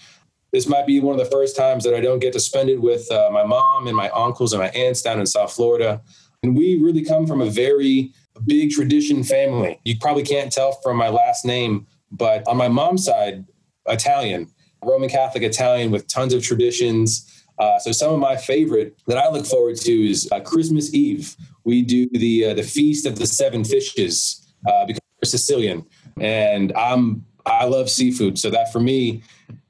This 0.52 0.66
might 0.66 0.86
be 0.86 1.00
one 1.00 1.18
of 1.18 1.24
the 1.24 1.30
first 1.30 1.56
times 1.56 1.84
that 1.84 1.94
I 1.94 2.00
don't 2.00 2.18
get 2.18 2.32
to 2.34 2.40
spend 2.40 2.68
it 2.68 2.80
with 2.80 3.10
uh, 3.10 3.30
my 3.32 3.44
mom 3.44 3.86
and 3.86 3.96
my 3.96 4.10
uncles 4.10 4.52
and 4.52 4.60
my 4.60 4.68
aunts 4.70 5.02
down 5.02 5.18
in 5.18 5.26
South 5.26 5.52
Florida. 5.52 6.02
And 6.42 6.56
we 6.56 6.78
really 6.78 7.04
come 7.04 7.26
from 7.26 7.40
a 7.40 7.46
very 7.46 8.12
big 8.46 8.70
tradition 8.70 9.24
family. 9.24 9.80
You 9.84 9.98
probably 9.98 10.24
can't 10.24 10.52
tell 10.52 10.72
from 10.82 10.96
my 10.96 11.08
last 11.08 11.44
name, 11.44 11.86
but 12.10 12.46
on 12.46 12.56
my 12.56 12.68
mom's 12.68 13.04
side, 13.04 13.46
Italian, 13.86 14.48
Roman 14.84 15.08
Catholic 15.08 15.42
Italian 15.42 15.90
with 15.90 16.06
tons 16.08 16.34
of 16.34 16.42
traditions 16.42 17.32
uh, 17.58 17.78
so 17.78 17.92
some 17.92 18.12
of 18.12 18.18
my 18.18 18.36
favorite 18.36 18.96
that 19.06 19.18
I 19.18 19.28
look 19.30 19.46
forward 19.46 19.76
to 19.76 20.10
is 20.10 20.28
uh, 20.32 20.40
Christmas 20.40 20.92
Eve. 20.94 21.36
We 21.64 21.82
do 21.82 22.08
the 22.10 22.46
uh, 22.46 22.54
the 22.54 22.62
feast 22.62 23.06
of 23.06 23.18
the 23.18 23.26
seven 23.26 23.64
fishes 23.64 24.52
uh, 24.68 24.84
because 24.86 25.00
we're 25.22 25.28
Sicilian, 25.28 25.86
and 26.20 26.72
I'm 26.72 27.24
I 27.46 27.66
love 27.66 27.90
seafood. 27.90 28.38
So 28.38 28.50
that 28.50 28.72
for 28.72 28.80
me, 28.80 29.22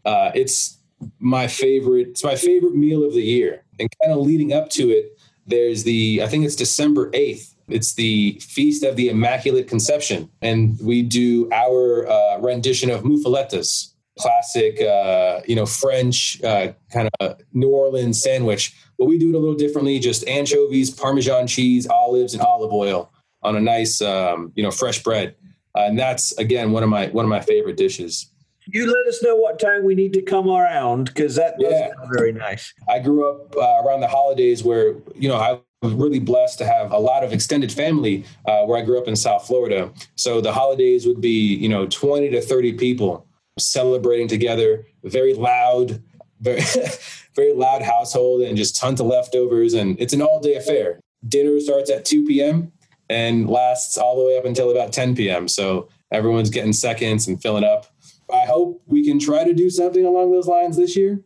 uh, 0.04 0.30
it's 0.34 0.78
my 1.18 1.46
favorite. 1.46 2.08
It's 2.08 2.24
my 2.24 2.36
favorite 2.36 2.74
meal 2.74 3.04
of 3.04 3.14
the 3.14 3.22
year. 3.22 3.64
And 3.78 3.88
kind 4.02 4.12
of 4.12 4.24
leading 4.24 4.52
up 4.52 4.70
to 4.70 4.90
it, 4.90 5.18
there's 5.46 5.84
the 5.84 6.20
I 6.22 6.28
think 6.28 6.44
it's 6.44 6.56
December 6.56 7.10
eighth. 7.12 7.54
It's 7.68 7.94
the 7.94 8.38
feast 8.40 8.82
of 8.82 8.96
the 8.96 9.08
Immaculate 9.08 9.68
Conception, 9.68 10.28
and 10.42 10.78
we 10.80 11.02
do 11.02 11.50
our 11.52 12.06
uh, 12.08 12.38
rendition 12.38 12.90
of 12.90 13.02
muffulettas 13.02 13.92
classic, 14.18 14.80
uh, 14.80 15.40
you 15.46 15.56
know, 15.56 15.66
French 15.66 16.42
uh, 16.42 16.72
kind 16.92 17.08
of 17.20 17.40
New 17.52 17.70
Orleans 17.70 18.22
sandwich. 18.22 18.74
But 18.98 19.06
we 19.06 19.18
do 19.18 19.30
it 19.30 19.34
a 19.34 19.38
little 19.38 19.54
differently: 19.54 19.98
just 19.98 20.26
anchovies, 20.28 20.90
Parmesan 20.90 21.46
cheese, 21.46 21.86
olives, 21.86 22.34
and 22.34 22.42
olive 22.42 22.72
oil 22.72 23.12
on 23.42 23.56
a 23.56 23.60
nice, 23.60 24.00
um, 24.00 24.52
you 24.54 24.62
know, 24.62 24.70
fresh 24.70 25.02
bread. 25.02 25.34
Uh, 25.74 25.84
and 25.84 25.98
that's 25.98 26.36
again 26.38 26.72
one 26.72 26.82
of 26.82 26.88
my 26.88 27.06
one 27.08 27.24
of 27.24 27.30
my 27.30 27.40
favorite 27.40 27.76
dishes. 27.76 28.30
You 28.66 28.86
let 28.86 29.06
us 29.06 29.22
know 29.22 29.36
what 29.36 29.58
time 29.58 29.84
we 29.84 29.94
need 29.94 30.12
to 30.14 30.22
come 30.22 30.48
around 30.48 31.06
because 31.06 31.34
that 31.36 31.54
yeah. 31.58 31.90
very 32.12 32.32
nice. 32.32 32.72
I 32.88 32.98
grew 32.98 33.28
up 33.28 33.56
uh, 33.56 33.82
around 33.84 34.00
the 34.00 34.08
holidays 34.08 34.62
where 34.62 34.94
you 35.14 35.28
know 35.28 35.36
I 35.36 35.60
was 35.82 35.92
really 35.94 36.20
blessed 36.20 36.58
to 36.58 36.66
have 36.66 36.92
a 36.92 36.98
lot 36.98 37.24
of 37.24 37.32
extended 37.32 37.72
family 37.72 38.24
uh, 38.46 38.62
where 38.62 38.78
I 38.78 38.84
grew 38.84 38.98
up 38.98 39.08
in 39.08 39.16
South 39.16 39.46
Florida. 39.46 39.92
So 40.14 40.40
the 40.40 40.52
holidays 40.52 41.06
would 41.06 41.20
be 41.20 41.54
you 41.54 41.68
know 41.68 41.86
twenty 41.86 42.30
to 42.30 42.40
thirty 42.40 42.72
people 42.72 43.26
celebrating 43.58 44.28
together, 44.28 44.86
very 45.04 45.34
loud, 45.34 46.02
very 46.40 46.62
very 47.34 47.54
loud 47.54 47.82
household, 47.82 48.42
and 48.42 48.56
just 48.56 48.76
tons 48.76 49.00
of 49.00 49.06
leftovers. 49.06 49.74
And 49.74 49.98
it's 50.00 50.12
an 50.12 50.22
all 50.22 50.40
day 50.40 50.54
affair. 50.54 51.00
Dinner 51.26 51.60
starts 51.60 51.90
at 51.90 52.04
2 52.04 52.26
p.m. 52.26 52.72
and 53.08 53.48
lasts 53.48 53.96
all 53.96 54.16
the 54.16 54.26
way 54.26 54.36
up 54.36 54.44
until 54.44 54.70
about 54.70 54.92
10 54.92 55.14
p.m. 55.14 55.46
So 55.46 55.88
everyone's 56.10 56.50
getting 56.50 56.72
seconds 56.72 57.28
and 57.28 57.40
filling 57.40 57.64
up. 57.64 57.86
I 58.32 58.46
hope 58.46 58.82
we 58.86 59.04
can 59.04 59.18
try 59.18 59.44
to 59.44 59.52
do 59.52 59.70
something 59.70 60.04
along 60.04 60.32
those 60.32 60.46
lines 60.46 60.76
this 60.76 60.96
year. 60.96 61.22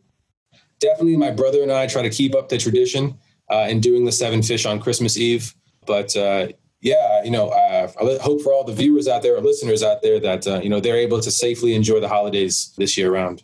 Definitely, 0.79 1.17
my 1.17 1.31
brother 1.31 1.63
and 1.63 1.71
I 1.71 1.87
try 1.87 2.01
to 2.01 2.09
keep 2.09 2.35
up 2.35 2.49
the 2.49 2.57
tradition 2.57 3.17
uh, 3.49 3.67
in 3.69 3.79
doing 3.79 4.05
the 4.05 4.11
seven 4.11 4.43
fish 4.43 4.65
on 4.65 4.79
Christmas 4.79 5.17
Eve. 5.17 5.55
But 5.85 6.15
uh, 6.15 6.49
yeah, 6.81 7.23
you 7.23 7.31
know, 7.31 7.49
uh, 7.49 7.91
I 7.99 8.21
hope 8.21 8.41
for 8.41 8.53
all 8.53 8.63
the 8.63 8.73
viewers 8.73 9.07
out 9.07 9.23
there 9.23 9.35
or 9.35 9.41
listeners 9.41 9.81
out 9.81 10.01
there 10.01 10.19
that 10.19 10.45
uh, 10.45 10.59
you 10.61 10.69
know 10.69 10.79
they're 10.79 10.97
able 10.97 11.21
to 11.21 11.31
safely 11.31 11.73
enjoy 11.73 11.99
the 11.99 12.09
holidays 12.09 12.73
this 12.77 12.97
year 12.97 13.11
around. 13.11 13.43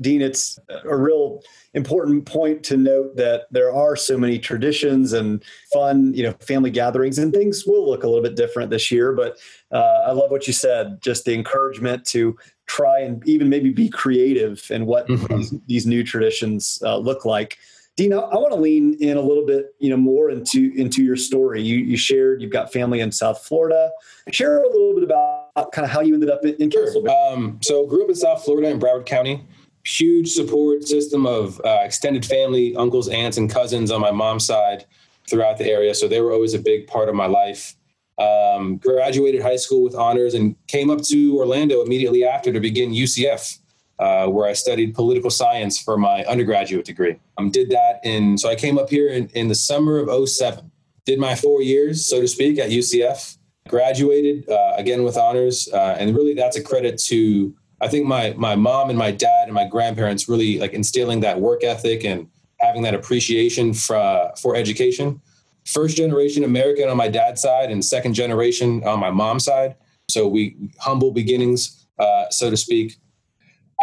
Dean, 0.00 0.22
it's 0.22 0.58
a 0.84 0.96
real 0.96 1.40
important 1.74 2.26
point 2.26 2.64
to 2.64 2.76
note 2.76 3.14
that 3.16 3.42
there 3.52 3.72
are 3.72 3.94
so 3.94 4.18
many 4.18 4.40
traditions 4.40 5.12
and 5.12 5.44
fun, 5.72 6.12
you 6.14 6.24
know, 6.24 6.32
family 6.40 6.70
gatherings, 6.70 7.18
and 7.18 7.32
things 7.32 7.64
will 7.64 7.88
look 7.88 8.02
a 8.02 8.08
little 8.08 8.22
bit 8.22 8.34
different 8.34 8.70
this 8.70 8.90
year. 8.90 9.12
But 9.12 9.38
uh, 9.70 10.02
I 10.06 10.10
love 10.10 10.30
what 10.30 10.48
you 10.48 10.52
said, 10.52 11.00
just 11.00 11.24
the 11.24 11.34
encouragement 11.34 12.04
to 12.06 12.36
try 12.66 13.00
and 13.00 13.26
even 13.26 13.48
maybe 13.48 13.70
be 13.70 13.88
creative 13.88 14.66
in 14.70 14.86
what 14.86 15.06
mm-hmm. 15.08 15.36
these, 15.36 15.54
these, 15.66 15.86
new 15.86 16.02
traditions 16.02 16.80
uh, 16.84 16.96
look 16.96 17.24
like. 17.24 17.58
Dina, 17.96 18.18
I 18.18 18.36
want 18.36 18.52
to 18.52 18.58
lean 18.58 18.94
in 19.00 19.16
a 19.16 19.20
little 19.20 19.46
bit, 19.46 19.74
you 19.78 19.88
know, 19.88 19.96
more 19.96 20.30
into 20.30 20.72
into 20.74 21.04
your 21.04 21.16
story. 21.16 21.62
You, 21.62 21.78
you 21.78 21.96
shared 21.96 22.42
you've 22.42 22.50
got 22.50 22.72
family 22.72 23.00
in 23.00 23.12
South 23.12 23.44
Florida. 23.44 23.90
Share 24.32 24.62
a 24.62 24.66
little 24.66 24.94
bit 24.94 25.04
about 25.04 25.70
kind 25.72 25.84
of 25.84 25.90
how 25.90 26.00
you 26.00 26.14
ended 26.14 26.30
up 26.30 26.44
in, 26.44 26.54
in 26.54 26.70
sure. 26.70 26.88
Um, 27.08 27.60
so, 27.62 27.86
grew 27.86 28.02
up 28.02 28.08
in 28.08 28.16
South 28.16 28.44
Florida 28.44 28.68
in 28.68 28.80
Broward 28.80 29.06
County. 29.06 29.46
Huge 29.86 30.30
support 30.30 30.82
system 30.82 31.26
of 31.26 31.60
uh, 31.64 31.82
extended 31.84 32.24
family, 32.24 32.74
uncles, 32.74 33.08
aunts, 33.08 33.36
and 33.36 33.50
cousins 33.50 33.90
on 33.90 34.00
my 34.00 34.10
mom's 34.10 34.46
side 34.46 34.86
throughout 35.28 35.58
the 35.58 35.70
area. 35.70 35.94
So 35.94 36.08
they 36.08 36.20
were 36.20 36.32
always 36.32 36.54
a 36.54 36.58
big 36.58 36.86
part 36.86 37.08
of 37.08 37.14
my 37.14 37.26
life. 37.26 37.76
Um, 38.16 38.76
graduated 38.76 39.42
high 39.42 39.56
school 39.56 39.82
with 39.82 39.96
honors 39.96 40.34
and 40.34 40.54
came 40.68 40.88
up 40.88 41.02
to 41.02 41.36
Orlando 41.36 41.82
immediately 41.82 42.24
after 42.24 42.52
to 42.52 42.60
begin 42.60 42.92
UCF 42.92 43.58
uh, 43.98 44.26
where 44.26 44.48
I 44.48 44.52
studied 44.52 44.94
political 44.94 45.30
science 45.30 45.78
for 45.78 45.96
my 45.96 46.24
undergraduate 46.24 46.84
degree. 46.84 47.16
Um, 47.38 47.50
did 47.50 47.70
that 47.70 48.00
in, 48.04 48.38
so 48.38 48.48
I 48.48 48.54
came 48.54 48.78
up 48.78 48.90
here 48.90 49.08
in, 49.08 49.28
in 49.28 49.48
the 49.48 49.54
summer 49.54 49.98
of 49.98 50.28
07, 50.28 50.70
did 51.04 51.18
my 51.18 51.34
four 51.34 51.62
years, 51.62 52.06
so 52.06 52.20
to 52.20 52.28
speak, 52.28 52.58
at 52.58 52.70
UCF, 52.70 53.38
graduated 53.68 54.48
uh, 54.48 54.74
again 54.76 55.04
with 55.04 55.16
honors. 55.16 55.68
Uh, 55.72 55.96
and 55.98 56.14
really 56.14 56.34
that's 56.34 56.56
a 56.56 56.62
credit 56.62 56.98
to, 57.06 57.54
I 57.80 57.88
think 57.88 58.06
my, 58.06 58.34
my 58.36 58.56
mom 58.56 58.90
and 58.90 58.98
my 58.98 59.10
dad 59.10 59.44
and 59.44 59.54
my 59.54 59.66
grandparents 59.66 60.28
really 60.28 60.58
like 60.58 60.72
instilling 60.72 61.20
that 61.20 61.40
work 61.40 61.62
ethic 61.62 62.04
and 62.04 62.28
having 62.60 62.82
that 62.82 62.94
appreciation 62.94 63.74
for, 63.74 64.32
for 64.40 64.56
education. 64.56 65.20
First 65.66 65.96
generation 65.96 66.44
American 66.44 66.88
on 66.88 66.96
my 66.96 67.08
dad's 67.08 67.42
side 67.42 67.70
and 67.70 67.84
second 67.84 68.14
generation 68.14 68.84
on 68.84 69.00
my 69.00 69.10
mom's 69.10 69.44
side. 69.44 69.76
So 70.10 70.28
we 70.28 70.56
humble 70.78 71.10
beginnings, 71.10 71.86
uh, 71.98 72.28
so 72.30 72.50
to 72.50 72.56
speak 72.56 72.96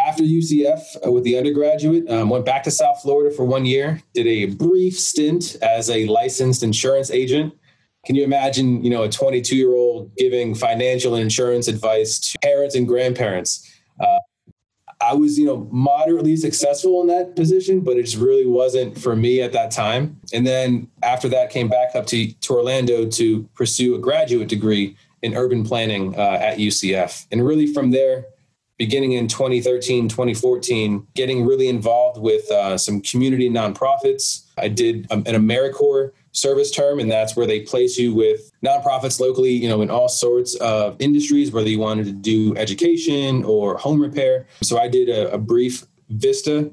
after 0.08 0.24
UCF 0.24 1.06
uh, 1.06 1.12
with 1.12 1.24
the 1.24 1.38
undergraduate, 1.38 2.10
um, 2.10 2.30
went 2.30 2.46
back 2.46 2.64
to 2.64 2.72
South 2.72 3.02
Florida 3.02 3.34
for 3.36 3.46
one 3.46 3.66
year, 3.66 4.02
did 4.14 4.28
a 4.28 4.46
brief 4.48 5.00
stint 5.00 5.58
as 5.62 5.90
a 5.90 6.06
licensed 6.08 6.64
insurance 6.64 7.12
agent. 7.12 7.54
Can 8.06 8.16
you 8.16 8.24
imagine, 8.24 8.84
you 8.84 8.90
know, 8.90 9.04
a 9.04 9.10
22 9.10 9.56
year 9.56 9.74
old 9.74 10.16
giving 10.16 10.56
financial 10.56 11.14
and 11.16 11.24
insurance 11.24 11.68
advice 11.68 12.20
to 12.20 12.40
parents 12.40 12.76
and 12.76 12.88
grandparents? 12.88 13.70
Uh, 14.00 14.18
I 15.12 15.14
was, 15.14 15.38
you 15.38 15.46
know, 15.46 15.68
moderately 15.72 16.38
successful 16.38 17.02
in 17.02 17.08
that 17.08 17.36
position, 17.36 17.82
but 17.82 17.98
it 17.98 18.04
just 18.04 18.16
really 18.16 18.46
wasn't 18.46 18.98
for 18.98 19.14
me 19.14 19.42
at 19.42 19.52
that 19.52 19.70
time. 19.70 20.22
And 20.32 20.48
then 20.48 20.88
after 21.04 21.28
that, 21.28 21.50
came 21.50 21.68
back 21.68 21.96
up 21.96 22.06
to, 22.08 22.32
to 22.32 22.54
Orlando 22.54 23.10
to 23.10 23.44
pursue 23.54 23.94
a 23.94 24.00
graduate 24.00 24.48
degree 24.48 24.96
in 25.22 25.36
urban 25.36 25.66
planning 25.66 26.16
uh, 26.18 26.40
at 26.42 26.60
UCF. 26.60 27.28
And 27.30 27.46
really 27.46 27.68
from 27.68 27.92
there, 27.92 28.24
beginning 28.78 29.12
in 29.12 29.28
2013, 29.28 30.08
2014, 30.08 31.06
getting 31.14 31.46
really 31.46 31.68
involved 31.68 32.22
with 32.22 32.50
uh, 32.50 32.78
some 32.78 33.02
community 33.02 33.50
nonprofits. 33.50 34.46
I 34.58 34.70
did 34.70 35.12
um, 35.12 35.24
an 35.28 35.36
AmeriCorps 35.36 36.12
service 36.32 36.72
term, 36.72 37.00
and 37.00 37.12
that's 37.12 37.36
where 37.36 37.46
they 37.46 37.62
place 37.62 37.98
you 37.98 38.14
with 38.14 38.52
nonprofits 38.64 39.20
locally, 39.20 39.52
you 39.52 39.68
know, 39.68 39.82
in 39.82 39.90
all 39.90 40.08
sorts 40.08 40.56
of 40.56 40.96
industries, 41.00 41.52
whether 41.52 41.70
you 41.70 41.80
wanted 41.80 42.06
to 42.06 42.12
do 42.12 42.56
education 42.58 43.44
or 43.44 43.78
home 43.78 44.02
repair. 44.02 44.48
So 44.62 44.80
I 44.80 44.88
did 44.88 45.10
a, 45.10 45.34
a 45.34 45.38
brief 45.38 45.86
VISTA 46.10 46.72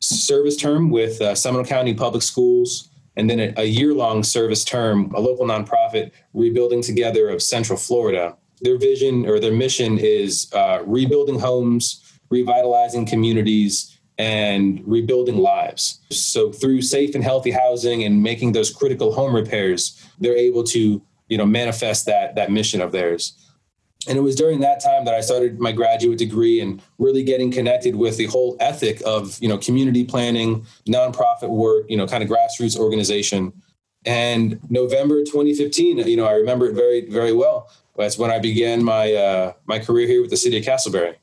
service 0.00 0.56
term 0.56 0.90
with 0.90 1.20
uh, 1.20 1.34
Seminole 1.34 1.66
County 1.66 1.94
Public 1.94 2.22
Schools, 2.22 2.88
and 3.16 3.28
then 3.28 3.40
a, 3.40 3.54
a 3.56 3.64
year 3.64 3.94
long 3.94 4.22
service 4.22 4.64
term, 4.64 5.12
a 5.14 5.20
local 5.20 5.46
nonprofit 5.46 6.10
rebuilding 6.34 6.82
together 6.82 7.28
of 7.28 7.42
Central 7.42 7.78
Florida 7.78 8.36
their 8.60 8.78
vision 8.78 9.26
or 9.26 9.40
their 9.40 9.52
mission 9.52 9.98
is 9.98 10.52
uh, 10.52 10.82
rebuilding 10.84 11.38
homes, 11.38 12.02
revitalizing 12.30 13.06
communities, 13.06 13.98
and 14.20 14.82
rebuilding 14.86 15.38
lives. 15.38 15.98
So 16.10 16.52
through 16.52 16.82
safe 16.82 17.14
and 17.14 17.24
healthy 17.24 17.50
housing 17.50 18.04
and 18.04 18.22
making 18.22 18.52
those 18.52 18.70
critical 18.70 19.14
home 19.14 19.34
repairs, 19.34 20.06
they're 20.20 20.36
able 20.36 20.62
to 20.64 21.00
you 21.28 21.38
know 21.38 21.46
manifest 21.46 22.04
that 22.04 22.34
that 22.34 22.52
mission 22.52 22.82
of 22.82 22.92
theirs. 22.92 23.32
And 24.06 24.18
it 24.18 24.20
was 24.20 24.34
during 24.34 24.60
that 24.60 24.82
time 24.82 25.04
that 25.06 25.14
I 25.14 25.20
started 25.20 25.58
my 25.58 25.72
graduate 25.72 26.18
degree 26.18 26.60
and 26.60 26.82
really 26.98 27.22
getting 27.22 27.50
connected 27.50 27.96
with 27.96 28.18
the 28.18 28.26
whole 28.26 28.58
ethic 28.60 29.00
of 29.06 29.38
you 29.40 29.48
know 29.48 29.56
community 29.56 30.04
planning, 30.04 30.66
nonprofit 30.86 31.48
work, 31.48 31.86
you 31.88 31.96
know, 31.96 32.06
kind 32.06 32.22
of 32.22 32.28
grassroots 32.28 32.76
organization 32.76 33.54
And 34.04 34.60
November 34.68 35.24
2015, 35.24 35.98
you 35.98 36.16
know, 36.16 36.26
I 36.26 36.32
remember 36.32 36.66
it 36.66 36.74
very, 36.74 37.08
very 37.08 37.32
well. 37.32 37.70
That's 37.96 38.18
when 38.18 38.30
I 38.30 38.38
began 38.38 38.84
my 38.84 39.14
uh, 39.14 39.52
my 39.64 39.78
career 39.78 40.06
here 40.06 40.20
with 40.20 40.30
the 40.30 40.42
city 40.44 40.58
of 40.58 40.64
Castleberry. 40.64 41.16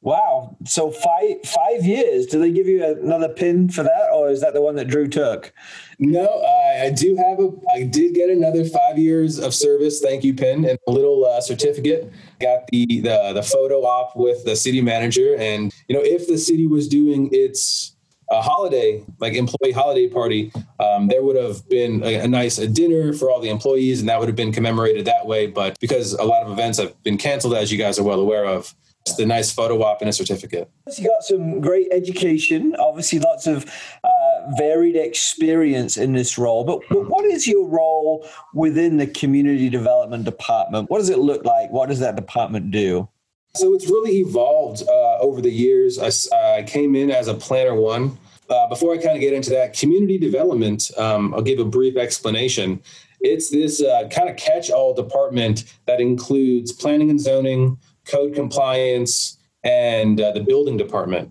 Wow. 0.00 0.56
So 0.64 0.92
five 0.92 1.42
five 1.44 1.84
years. 1.84 2.26
Do 2.26 2.38
they 2.38 2.52
give 2.52 2.66
you 2.66 2.84
another 2.84 3.28
pin 3.28 3.68
for 3.68 3.82
that, 3.82 4.10
or 4.14 4.30
is 4.30 4.40
that 4.42 4.54
the 4.54 4.62
one 4.62 4.76
that 4.76 4.86
Drew 4.86 5.08
took? 5.08 5.52
No, 5.98 6.24
I, 6.24 6.84
I 6.86 6.90
do 6.90 7.16
have 7.16 7.40
a. 7.40 7.50
I 7.74 7.82
did 7.82 8.14
get 8.14 8.30
another 8.30 8.64
five 8.64 8.96
years 8.96 9.40
of 9.40 9.52
service. 9.52 10.00
Thank 10.00 10.22
you, 10.22 10.34
pin, 10.34 10.64
and 10.64 10.78
a 10.86 10.92
little 10.92 11.26
uh, 11.26 11.40
certificate. 11.40 12.12
Got 12.40 12.68
the 12.68 12.86
the 12.86 13.32
the 13.34 13.42
photo 13.42 13.82
op 13.82 14.14
with 14.14 14.44
the 14.44 14.54
city 14.54 14.80
manager, 14.80 15.34
and 15.36 15.74
you 15.88 15.96
know, 15.96 16.02
if 16.04 16.28
the 16.28 16.38
city 16.38 16.68
was 16.68 16.86
doing 16.86 17.28
its 17.32 17.96
a 18.30 18.40
holiday, 18.42 19.02
like 19.18 19.34
employee 19.34 19.72
holiday 19.72 20.06
party, 20.06 20.52
um, 20.78 21.08
there 21.08 21.22
would 21.22 21.36
have 21.36 21.66
been 21.68 22.04
a, 22.04 22.20
a 22.20 22.28
nice 22.28 22.58
a 22.58 22.68
dinner 22.68 23.12
for 23.12 23.30
all 23.30 23.40
the 23.40 23.48
employees, 23.48 23.98
and 24.00 24.08
that 24.08 24.20
would 24.20 24.28
have 24.28 24.36
been 24.36 24.52
commemorated 24.52 25.06
that 25.06 25.26
way. 25.26 25.48
But 25.48 25.80
because 25.80 26.12
a 26.12 26.24
lot 26.24 26.44
of 26.44 26.52
events 26.52 26.78
have 26.78 27.02
been 27.02 27.18
canceled, 27.18 27.54
as 27.54 27.72
you 27.72 27.78
guys 27.78 27.98
are 27.98 28.04
well 28.04 28.20
aware 28.20 28.44
of, 28.44 28.74
the 29.16 29.26
nice 29.26 29.52
photo 29.52 29.82
op 29.82 30.00
and 30.00 30.08
a 30.08 30.12
certificate. 30.12 30.70
You 30.96 31.08
got 31.08 31.22
some 31.22 31.60
great 31.60 31.88
education, 31.92 32.74
obviously, 32.78 33.18
lots 33.18 33.46
of 33.46 33.64
uh, 34.04 34.08
varied 34.56 34.96
experience 34.96 35.96
in 35.96 36.12
this 36.12 36.38
role. 36.38 36.64
But, 36.64 36.80
but 36.88 37.08
what 37.08 37.24
is 37.24 37.46
your 37.46 37.66
role 37.66 38.26
within 38.54 38.96
the 38.96 39.06
community 39.06 39.68
development 39.68 40.24
department? 40.24 40.90
What 40.90 40.98
does 40.98 41.10
it 41.10 41.18
look 41.18 41.44
like? 41.44 41.70
What 41.70 41.88
does 41.88 42.00
that 42.00 42.16
department 42.16 42.70
do? 42.70 43.08
So 43.54 43.74
it's 43.74 43.86
really 43.86 44.18
evolved 44.18 44.82
uh, 44.82 45.18
over 45.18 45.40
the 45.40 45.50
years. 45.50 45.98
I, 45.98 46.10
I, 46.36 46.62
came 46.62 46.94
in 46.94 47.10
as 47.10 47.28
a 47.28 47.34
planner 47.34 47.74
one. 47.74 48.16
Uh, 48.48 48.68
before 48.68 48.94
I 48.94 48.98
kind 48.98 49.16
of 49.16 49.20
get 49.20 49.32
into 49.32 49.50
that, 49.50 49.76
community 49.76 50.16
development, 50.16 50.90
um, 50.96 51.34
I'll 51.34 51.42
give 51.42 51.58
a 51.58 51.64
brief 51.64 51.96
explanation. 51.96 52.80
It's 53.20 53.50
this 53.50 53.82
uh, 53.82 54.08
kind 54.10 54.28
of 54.28 54.36
catch 54.36 54.70
all 54.70 54.94
department 54.94 55.64
that 55.86 56.00
includes 56.00 56.72
planning 56.72 57.10
and 57.10 57.20
zoning, 57.20 57.78
code 58.08 58.34
compliance, 58.34 59.38
and 59.62 60.20
uh, 60.20 60.32
the 60.32 60.40
building 60.40 60.76
department. 60.76 61.30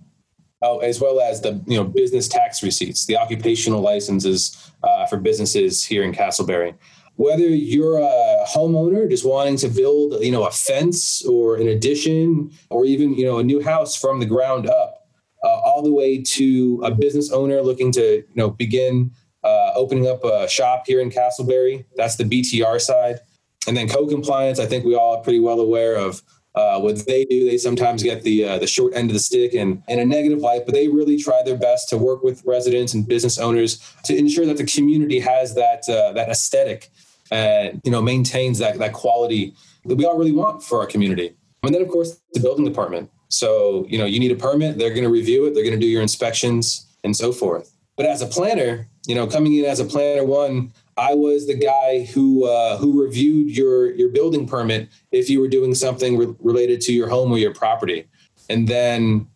Oh, 0.63 0.79
as 0.79 0.99
well 0.99 1.19
as 1.19 1.41
the 1.41 1.61
you 1.67 1.77
know 1.77 1.83
business 1.83 2.27
tax 2.27 2.63
receipts, 2.63 3.05
the 3.05 3.17
occupational 3.17 3.81
licenses 3.81 4.71
uh, 4.83 5.05
for 5.05 5.17
businesses 5.17 5.85
here 5.85 6.03
in 6.03 6.13
Casselberry 6.13 6.73
whether 7.17 7.47
you're 7.47 7.97
a 7.97 8.45
homeowner 8.47 9.09
just 9.09 9.25
wanting 9.25 9.57
to 9.57 9.67
build 9.67 10.23
you 10.23 10.31
know 10.31 10.45
a 10.45 10.51
fence 10.51 11.25
or 11.25 11.57
an 11.57 11.67
addition 11.67 12.51
or 12.69 12.85
even 12.85 13.13
you 13.15 13.25
know 13.25 13.39
a 13.39 13.43
new 13.43 13.61
house 13.61 13.95
from 13.95 14.19
the 14.19 14.25
ground 14.25 14.67
up 14.67 15.07
uh, 15.43 15.47
all 15.47 15.83
the 15.83 15.91
way 15.91 16.21
to 16.21 16.81
a 16.83 16.91
business 16.91 17.31
owner 17.31 17.61
looking 17.61 17.91
to 17.91 18.17
you 18.17 18.35
know 18.35 18.49
begin 18.49 19.11
uh, 19.43 19.71
opening 19.75 20.07
up 20.07 20.23
a 20.23 20.47
shop 20.47 20.83
here 20.85 21.01
in 21.01 21.09
casselberry 21.09 21.85
that's 21.95 22.15
the 22.15 22.23
btr 22.23 22.79
side 22.79 23.19
and 23.67 23.75
then 23.75 23.89
code 23.89 24.09
compliance 24.09 24.59
i 24.59 24.65
think 24.65 24.85
we 24.85 24.95
all 24.95 25.17
are 25.17 25.23
pretty 25.23 25.39
well 25.39 25.59
aware 25.59 25.95
of 25.95 26.21
uh, 26.57 26.79
what 26.79 27.05
they 27.05 27.23
do 27.25 27.45
they 27.49 27.57
sometimes 27.57 28.01
get 28.01 28.23
the 28.23 28.43
uh, 28.43 28.57
the 28.57 28.67
short 28.67 28.91
end 28.95 29.09
of 29.09 29.13
the 29.13 29.19
stick 29.19 29.53
and 29.53 29.81
in 29.87 29.99
a 29.99 30.05
negative 30.05 30.39
light 30.39 30.63
but 30.65 30.73
they 30.73 30.87
really 30.87 31.17
try 31.17 31.41
their 31.43 31.57
best 31.57 31.89
to 31.89 31.97
work 31.97 32.23
with 32.23 32.43
residents 32.45 32.93
and 32.93 33.07
business 33.07 33.37
owners 33.37 33.71
to 34.03 34.15
ensure 34.15 34.45
that 34.45 34.57
the 34.57 34.65
community 34.65 35.19
has 35.19 35.55
that 35.55 35.81
uh, 35.89 36.11
that 36.13 36.29
aesthetic 36.29 36.89
and 37.31 37.81
you 37.83 37.91
know, 37.91 38.01
maintains 38.01 38.59
that, 38.59 38.77
that 38.79 38.93
quality 38.93 39.53
that 39.85 39.95
we 39.95 40.05
all 40.05 40.17
really 40.17 40.31
want 40.31 40.63
for 40.63 40.79
our 40.79 40.87
community. 40.87 41.35
And 41.63 41.73
then, 41.73 41.81
of 41.81 41.89
course, 41.89 42.19
the 42.33 42.39
building 42.39 42.65
department. 42.65 43.09
So, 43.29 43.85
you 43.89 43.97
know, 43.97 44.05
you 44.05 44.19
need 44.19 44.31
a 44.31 44.35
permit, 44.35 44.77
they're 44.77 44.91
going 44.91 45.03
to 45.03 45.09
review 45.09 45.45
it, 45.45 45.53
they're 45.53 45.63
going 45.63 45.75
to 45.75 45.79
do 45.79 45.87
your 45.87 46.01
inspections 46.01 46.87
and 47.03 47.15
so 47.15 47.31
forth. 47.31 47.73
But 47.97 48.05
as 48.05 48.21
a 48.21 48.27
planner, 48.27 48.87
you 49.05 49.15
know, 49.15 49.27
coming 49.27 49.55
in 49.55 49.65
as 49.65 49.79
a 49.79 49.85
planner 49.85 50.23
one, 50.23 50.71
I 50.97 51.13
was 51.13 51.45
the 51.45 51.55
guy 51.55 52.05
who 52.05 52.45
uh, 52.45 52.77
who 52.77 53.01
reviewed 53.01 53.55
your 53.55 53.93
your 53.93 54.09
building 54.09 54.47
permit 54.47 54.89
if 55.11 55.29
you 55.29 55.39
were 55.39 55.47
doing 55.47 55.75
something 55.75 56.17
re- 56.17 56.35
related 56.39 56.81
to 56.81 56.93
your 56.93 57.07
home 57.07 57.31
or 57.31 57.37
your 57.37 57.53
property, 57.53 58.07
and 58.49 58.67
then 58.67 59.27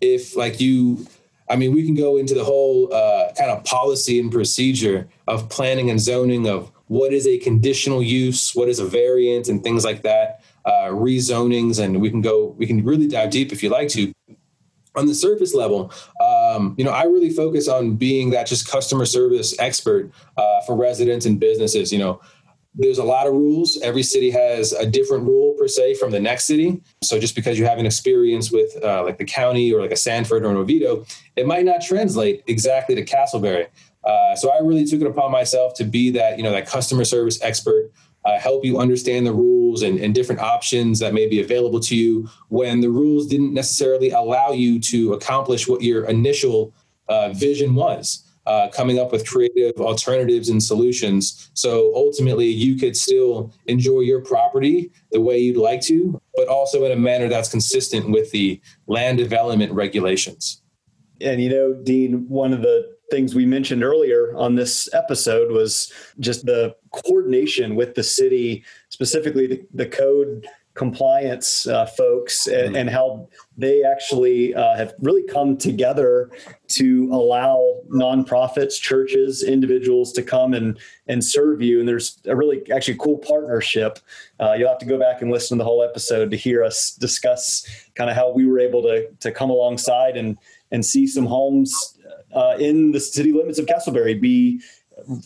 if 0.00 0.36
like 0.36 0.60
you, 0.60 1.06
I 1.50 1.56
mean, 1.56 1.74
we 1.74 1.84
can 1.84 1.94
go 1.94 2.16
into 2.16 2.34
the 2.34 2.44
whole 2.44 2.92
uh, 2.92 3.32
kind 3.36 3.50
of 3.50 3.64
policy 3.64 4.18
and 4.18 4.32
procedure 4.32 5.08
of 5.26 5.48
planning 5.48 5.90
and 5.90 6.00
zoning 6.00 6.48
of 6.48 6.70
what 6.86 7.12
is 7.12 7.26
a 7.26 7.38
conditional 7.38 8.02
use, 8.02 8.54
what 8.54 8.68
is 8.68 8.78
a 8.78 8.86
variant, 8.86 9.48
and 9.48 9.62
things 9.62 9.84
like 9.84 10.02
that, 10.02 10.42
uh, 10.64 10.88
rezonings, 10.90 11.78
and 11.82 12.00
we 12.00 12.10
can 12.10 12.22
go, 12.22 12.54
we 12.58 12.66
can 12.66 12.82
really 12.82 13.06
dive 13.06 13.30
deep 13.30 13.52
if 13.52 13.62
you 13.62 13.68
like 13.68 13.88
to. 13.90 14.12
On 14.96 15.06
the 15.06 15.14
surface 15.14 15.54
level, 15.54 15.92
um, 16.48 16.74
you 16.78 16.84
know, 16.84 16.90
I 16.90 17.04
really 17.04 17.30
focus 17.30 17.68
on 17.68 17.96
being 17.96 18.30
that 18.30 18.46
just 18.46 18.68
customer 18.68 19.04
service 19.04 19.58
expert 19.58 20.10
uh, 20.36 20.60
for 20.66 20.76
residents 20.76 21.26
and 21.26 21.38
businesses. 21.38 21.92
You 21.92 21.98
know, 21.98 22.20
there's 22.74 22.98
a 22.98 23.04
lot 23.04 23.26
of 23.26 23.32
rules. 23.32 23.78
Every 23.82 24.02
city 24.02 24.30
has 24.30 24.72
a 24.72 24.86
different 24.86 25.24
rule 25.24 25.54
per 25.58 25.68
se 25.68 25.94
from 25.94 26.10
the 26.10 26.20
next 26.20 26.44
city. 26.44 26.80
So 27.02 27.18
just 27.18 27.34
because 27.34 27.58
you 27.58 27.66
have 27.66 27.78
an 27.78 27.86
experience 27.86 28.52
with 28.52 28.70
uh, 28.82 29.02
like 29.04 29.18
the 29.18 29.24
county 29.24 29.72
or 29.72 29.80
like 29.80 29.90
a 29.90 29.96
Sanford 29.96 30.44
or 30.44 30.50
an 30.50 30.56
Oviedo, 30.56 31.04
it 31.36 31.46
might 31.46 31.64
not 31.64 31.80
translate 31.82 32.44
exactly 32.46 32.94
to 32.94 33.04
Casselberry. 33.04 33.66
Uh, 34.04 34.36
so 34.36 34.50
I 34.50 34.60
really 34.60 34.84
took 34.84 35.00
it 35.00 35.06
upon 35.06 35.32
myself 35.32 35.74
to 35.74 35.84
be 35.84 36.10
that, 36.12 36.38
you 36.38 36.44
know, 36.44 36.52
that 36.52 36.66
customer 36.66 37.04
service 37.04 37.42
expert, 37.42 37.87
uh, 38.28 38.38
help 38.38 38.62
you 38.62 38.78
understand 38.78 39.26
the 39.26 39.32
rules 39.32 39.82
and, 39.82 39.98
and, 39.98 40.14
different 40.14 40.40
options 40.40 40.98
that 40.98 41.14
may 41.14 41.26
be 41.26 41.40
available 41.40 41.80
to 41.80 41.96
you 41.96 42.28
when 42.48 42.80
the 42.80 42.90
rules 42.90 43.26
didn't 43.26 43.54
necessarily 43.54 44.10
allow 44.10 44.50
you 44.50 44.78
to 44.78 45.14
accomplish 45.14 45.66
what 45.66 45.80
your 45.80 46.04
initial 46.04 46.74
uh, 47.08 47.30
vision 47.32 47.74
was. 47.74 48.24
Uh, 48.44 48.66
coming 48.70 48.98
up 48.98 49.12
with 49.12 49.28
creative 49.28 49.78
alternatives 49.78 50.48
and 50.48 50.62
solutions. 50.62 51.50
So 51.52 51.92
ultimately, 51.94 52.46
you 52.46 52.76
could 52.76 52.96
still 52.96 53.52
enjoy 53.66 54.00
your 54.00 54.22
property 54.22 54.90
the 55.12 55.20
way 55.20 55.36
you'd 55.38 55.58
like 55.58 55.82
to, 55.82 56.18
but 56.34 56.48
also 56.48 56.86
in 56.86 56.92
a 56.92 56.96
manner 56.96 57.28
that's 57.28 57.50
consistent 57.50 58.08
with 58.08 58.30
the 58.30 58.58
land 58.86 59.18
development 59.18 59.72
regulations. 59.72 60.62
And 61.20 61.42
you 61.42 61.50
know, 61.50 61.74
Dean, 61.74 62.26
one 62.26 62.54
of 62.54 62.62
the 62.62 62.96
things 63.10 63.34
we 63.34 63.46
mentioned 63.46 63.82
earlier 63.82 64.36
on 64.36 64.54
this 64.54 64.88
episode 64.94 65.50
was 65.50 65.92
just 66.20 66.46
the 66.46 66.74
coordination 66.92 67.74
with 67.74 67.94
the 67.94 68.02
city, 68.02 68.64
specifically 68.88 69.46
the, 69.46 69.66
the 69.74 69.86
code 69.86 70.46
compliance 70.78 71.66
uh, 71.66 71.84
folks, 71.84 72.46
and, 72.46 72.68
mm-hmm. 72.68 72.76
and, 72.76 72.90
how 72.90 73.28
they 73.56 73.82
actually 73.82 74.54
uh, 74.54 74.76
have 74.76 74.94
really 75.00 75.24
come 75.24 75.56
together 75.56 76.30
to 76.68 77.08
allow 77.12 77.80
nonprofits, 77.90 78.80
churches, 78.80 79.42
individuals 79.42 80.12
to 80.12 80.22
come 80.22 80.54
and 80.54 80.78
and 81.08 81.24
serve 81.24 81.60
you. 81.60 81.80
And 81.80 81.88
there's 81.88 82.20
a 82.26 82.36
really 82.36 82.62
actually 82.70 82.96
cool 82.98 83.18
partnership. 83.18 83.98
Uh, 84.38 84.54
you'll 84.56 84.68
have 84.68 84.78
to 84.78 84.86
go 84.86 84.98
back 84.98 85.20
and 85.20 85.32
listen 85.32 85.58
to 85.58 85.62
the 85.62 85.68
whole 85.68 85.82
episode 85.82 86.30
to 86.30 86.36
hear 86.36 86.62
us 86.62 86.92
discuss 86.92 87.66
kind 87.96 88.08
of 88.08 88.14
how 88.14 88.30
we 88.30 88.46
were 88.46 88.60
able 88.60 88.82
to 88.82 89.10
to 89.18 89.32
come 89.32 89.50
alongside 89.50 90.16
and 90.16 90.38
and 90.70 90.86
see 90.86 91.06
some 91.06 91.26
homes 91.26 91.97
uh, 92.34 92.56
in 92.58 92.92
the 92.92 93.00
city 93.00 93.32
limits 93.32 93.58
of 93.58 93.66
Casselberry 93.66 94.20
be 94.20 94.60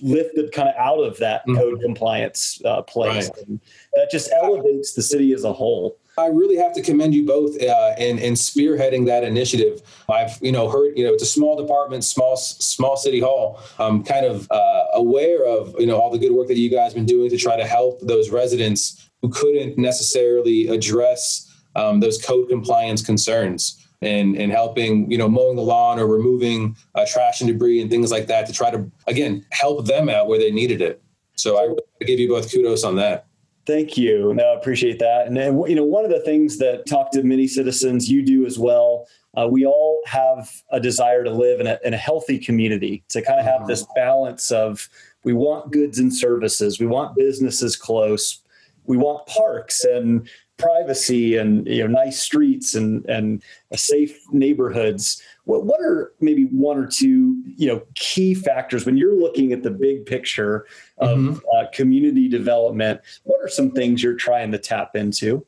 lifted 0.03 0.53
kind 0.53 0.69
of 0.69 0.75
out 0.77 0.99
of 0.99 1.17
that 1.19 1.43
mm-hmm. 1.47 1.57
code 1.57 1.81
compliance 1.81 2.61
uh, 2.65 2.83
place. 2.83 3.31
Right. 3.37 3.61
that 3.95 4.11
just 4.11 4.31
elevates 4.33 4.95
the 4.95 5.03
city 5.03 5.33
as 5.33 5.45
a 5.45 5.53
whole. 5.53 5.99
I 6.19 6.27
really 6.27 6.57
have 6.57 6.75
to 6.75 6.83
commend 6.83 7.15
you 7.15 7.25
both 7.25 7.61
uh, 7.63 7.95
in, 7.97 8.19
in 8.19 8.35
spearheading 8.35 9.07
that 9.07 9.25
initiative. 9.25 9.81
I've 10.11 10.39
you 10.43 10.53
know 10.53 10.69
heard 10.69 10.97
you 10.97 11.05
know 11.07 11.15
it's 11.15 11.23
a 11.23 11.27
small 11.27 11.57
department, 11.57 12.05
small 12.05 12.37
small 12.37 12.97
city 12.97 13.21
hall. 13.21 13.61
I'm 13.79 14.05
kind 14.05 14.27
of 14.27 14.47
uh, 14.51 14.85
aware 14.93 15.45
of 15.47 15.75
you 15.79 15.87
know 15.87 15.99
all 15.99 16.11
the 16.11 16.19
good 16.19 16.33
work 16.33 16.49
that 16.49 16.59
you 16.59 16.71
guys 16.71 16.93
have 16.93 16.95
been 16.95 17.07
doing 17.07 17.31
to 17.31 17.39
try 17.39 17.57
to 17.57 17.67
help 17.67 18.01
those 18.01 18.29
residents 18.29 19.09
who 19.23 19.31
couldn't 19.31 19.79
necessarily 19.79 20.69
address 20.69 21.49
um, 21.77 22.01
those 22.01 22.23
code 22.23 22.51
compliance 22.51 23.01
concerns 23.01 23.82
and 24.03 24.37
and 24.37 24.53
helping 24.53 25.11
you 25.11 25.17
know 25.17 25.29
mowing 25.29 25.57
the 25.57 25.63
lawn 25.63 25.99
or 25.99 26.07
removing 26.07 26.77
uh, 26.95 27.07
trash 27.07 27.41
and 27.41 27.49
debris 27.49 27.81
and 27.81 27.91
things 27.91 28.11
like 28.11 28.27
that 28.27 28.47
to 28.47 28.53
try 28.53 28.71
to 28.71 28.91
again 29.07 29.45
help 29.51 29.87
them 29.87 30.09
out 30.09 30.27
where 30.27 30.39
they 30.39 30.51
needed 30.51 30.81
it. 30.81 31.03
So 31.37 31.59
I, 31.59 31.75
I 32.01 32.05
give 32.05 32.21
you 32.21 32.29
both 32.29 32.53
kudos 32.53 32.85
on 32.85 32.97
that. 32.97 33.27
Thank 33.65 33.97
you. 33.97 34.35
No, 34.35 34.43
I 34.53 34.59
appreciate 34.59 34.99
that. 34.99 35.27
And 35.27 35.37
then, 35.37 35.63
you 35.69 35.77
know, 35.77 35.85
one 35.85 36.05
of 36.05 36.11
the 36.11 36.21
things 36.21 36.59
that 36.59 36.85
talk 36.87 37.13
to 37.13 37.23
many 37.23 37.47
citizens, 37.47 38.11
you 38.11 38.23
do 38.23 38.45
as 38.45 38.59
well. 38.59 39.07
Uh, 39.37 39.47
we 39.49 39.65
all 39.65 40.01
have 40.05 40.51
a 40.73 40.81
desire 40.81 41.23
to 41.23 41.31
live 41.31 41.61
in 41.61 41.67
a, 41.69 41.79
in 41.85 41.95
a 41.95 41.97
healthy 41.97 42.39
community 42.39 43.05
to 43.09 43.23
kind 43.23 43.39
of 43.39 43.47
have 43.47 43.67
this 43.67 43.87
balance 43.95 44.51
of 44.51 44.89
we 45.25 45.33
want 45.33 45.71
goods 45.71 45.99
and 45.99 46.15
services, 46.15 46.81
we 46.81 46.87
want 46.87 47.17
businesses 47.17 47.77
close, 47.77 48.43
we 48.87 48.97
want 48.97 49.27
parks 49.27 49.85
and 49.85 50.29
privacy 50.63 51.37
and 51.37 51.67
you 51.67 51.87
know 51.87 51.87
nice 51.87 52.21
streets 52.21 52.75
and 52.75 53.05
and 53.07 53.43
safe 53.75 54.19
neighborhoods. 54.33 55.23
What, 55.45 55.65
what 55.65 55.81
are 55.81 56.13
maybe 56.21 56.45
one 56.45 56.79
or 56.79 56.87
two 56.87 57.43
you 57.57 57.67
know 57.67 57.83
key 57.95 58.35
factors 58.35 58.87
when 58.87 58.97
you're 58.97 59.19
looking 59.19 59.53
at 59.53 59.63
the 59.63 59.71
big 59.71 60.07
picture 60.07 60.67
of 60.99 61.19
mm-hmm. 61.19 61.39
uh, 61.57 61.65
community 61.73 62.29
development? 62.29 63.01
What 63.25 63.43
are 63.43 63.49
some 63.49 63.73
things 63.73 64.03
you're 64.03 64.15
trying 64.15 64.53
to 64.53 64.59
tap 64.59 64.95
into? 64.95 65.45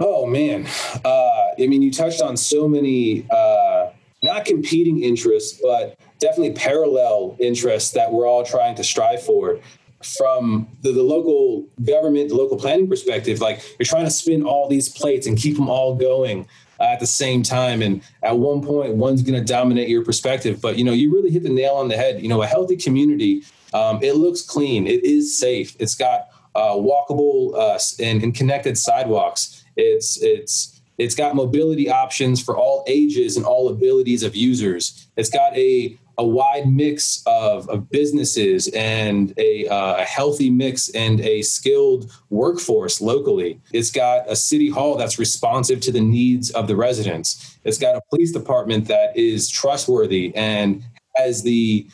Oh 0.00 0.26
man. 0.26 0.66
Uh, 1.04 1.52
i 1.58 1.66
mean 1.66 1.82
you 1.82 1.92
touched 1.92 2.22
on 2.22 2.36
so 2.36 2.68
many 2.68 3.26
uh, 3.30 3.90
not 4.22 4.44
competing 4.44 5.02
interests, 5.02 5.60
but 5.62 5.98
definitely 6.18 6.52
parallel 6.52 7.36
interests 7.38 7.92
that 7.92 8.12
we're 8.12 8.26
all 8.26 8.44
trying 8.44 8.74
to 8.76 8.84
strive 8.84 9.22
for 9.22 9.60
from 10.02 10.68
the, 10.82 10.92
the 10.92 11.02
local 11.02 11.66
government, 11.84 12.28
the 12.28 12.36
local 12.36 12.56
planning 12.56 12.88
perspective, 12.88 13.40
like 13.40 13.60
you're 13.78 13.86
trying 13.86 14.04
to 14.04 14.10
spin 14.10 14.44
all 14.44 14.68
these 14.68 14.88
plates 14.88 15.26
and 15.26 15.36
keep 15.36 15.56
them 15.56 15.68
all 15.68 15.94
going 15.94 16.46
uh, 16.78 16.84
at 16.84 17.00
the 17.00 17.06
same 17.06 17.42
time. 17.42 17.82
And 17.82 18.02
at 18.22 18.38
one 18.38 18.62
point, 18.62 18.94
one's 18.94 19.22
going 19.22 19.38
to 19.38 19.44
dominate 19.44 19.88
your 19.88 20.04
perspective. 20.04 20.60
But 20.60 20.78
you 20.78 20.84
know, 20.84 20.92
you 20.92 21.12
really 21.12 21.30
hit 21.30 21.42
the 21.42 21.48
nail 21.48 21.74
on 21.74 21.88
the 21.88 21.96
head. 21.96 22.22
You 22.22 22.28
know, 22.28 22.42
a 22.42 22.46
healthy 22.46 22.76
community, 22.76 23.44
um, 23.74 23.98
it 24.02 24.14
looks 24.14 24.42
clean, 24.42 24.86
it 24.86 25.04
is 25.04 25.36
safe, 25.36 25.76
it's 25.78 25.94
got 25.94 26.28
uh, 26.54 26.74
walkable 26.74 27.54
uh, 27.54 27.78
and, 28.02 28.22
and 28.22 28.34
connected 28.34 28.78
sidewalks. 28.78 29.64
It's 29.76 30.20
it's 30.22 30.80
it's 30.98 31.14
got 31.14 31.36
mobility 31.36 31.88
options 31.88 32.42
for 32.42 32.56
all 32.56 32.84
ages 32.88 33.36
and 33.36 33.46
all 33.46 33.68
abilities 33.68 34.24
of 34.24 34.34
users. 34.34 35.06
It's 35.16 35.30
got 35.30 35.56
a 35.56 35.96
a 36.18 36.26
wide 36.26 36.68
mix 36.68 37.22
of, 37.26 37.68
of 37.68 37.88
businesses 37.90 38.68
and 38.74 39.32
a, 39.38 39.68
uh, 39.68 39.98
a, 39.98 40.04
healthy 40.04 40.50
mix 40.50 40.88
and 40.90 41.20
a 41.20 41.42
skilled 41.42 42.10
workforce 42.28 43.00
locally. 43.00 43.60
It's 43.72 43.92
got 43.92 44.28
a 44.28 44.34
city 44.34 44.68
hall 44.68 44.96
that's 44.96 45.18
responsive 45.18 45.80
to 45.82 45.92
the 45.92 46.00
needs 46.00 46.50
of 46.50 46.66
the 46.66 46.74
residents. 46.74 47.56
It's 47.62 47.78
got 47.78 47.94
a 47.94 48.00
police 48.10 48.32
department 48.32 48.88
that 48.88 49.16
is 49.16 49.48
trustworthy 49.48 50.34
and 50.34 50.82
has 51.14 51.42
the 51.42 51.88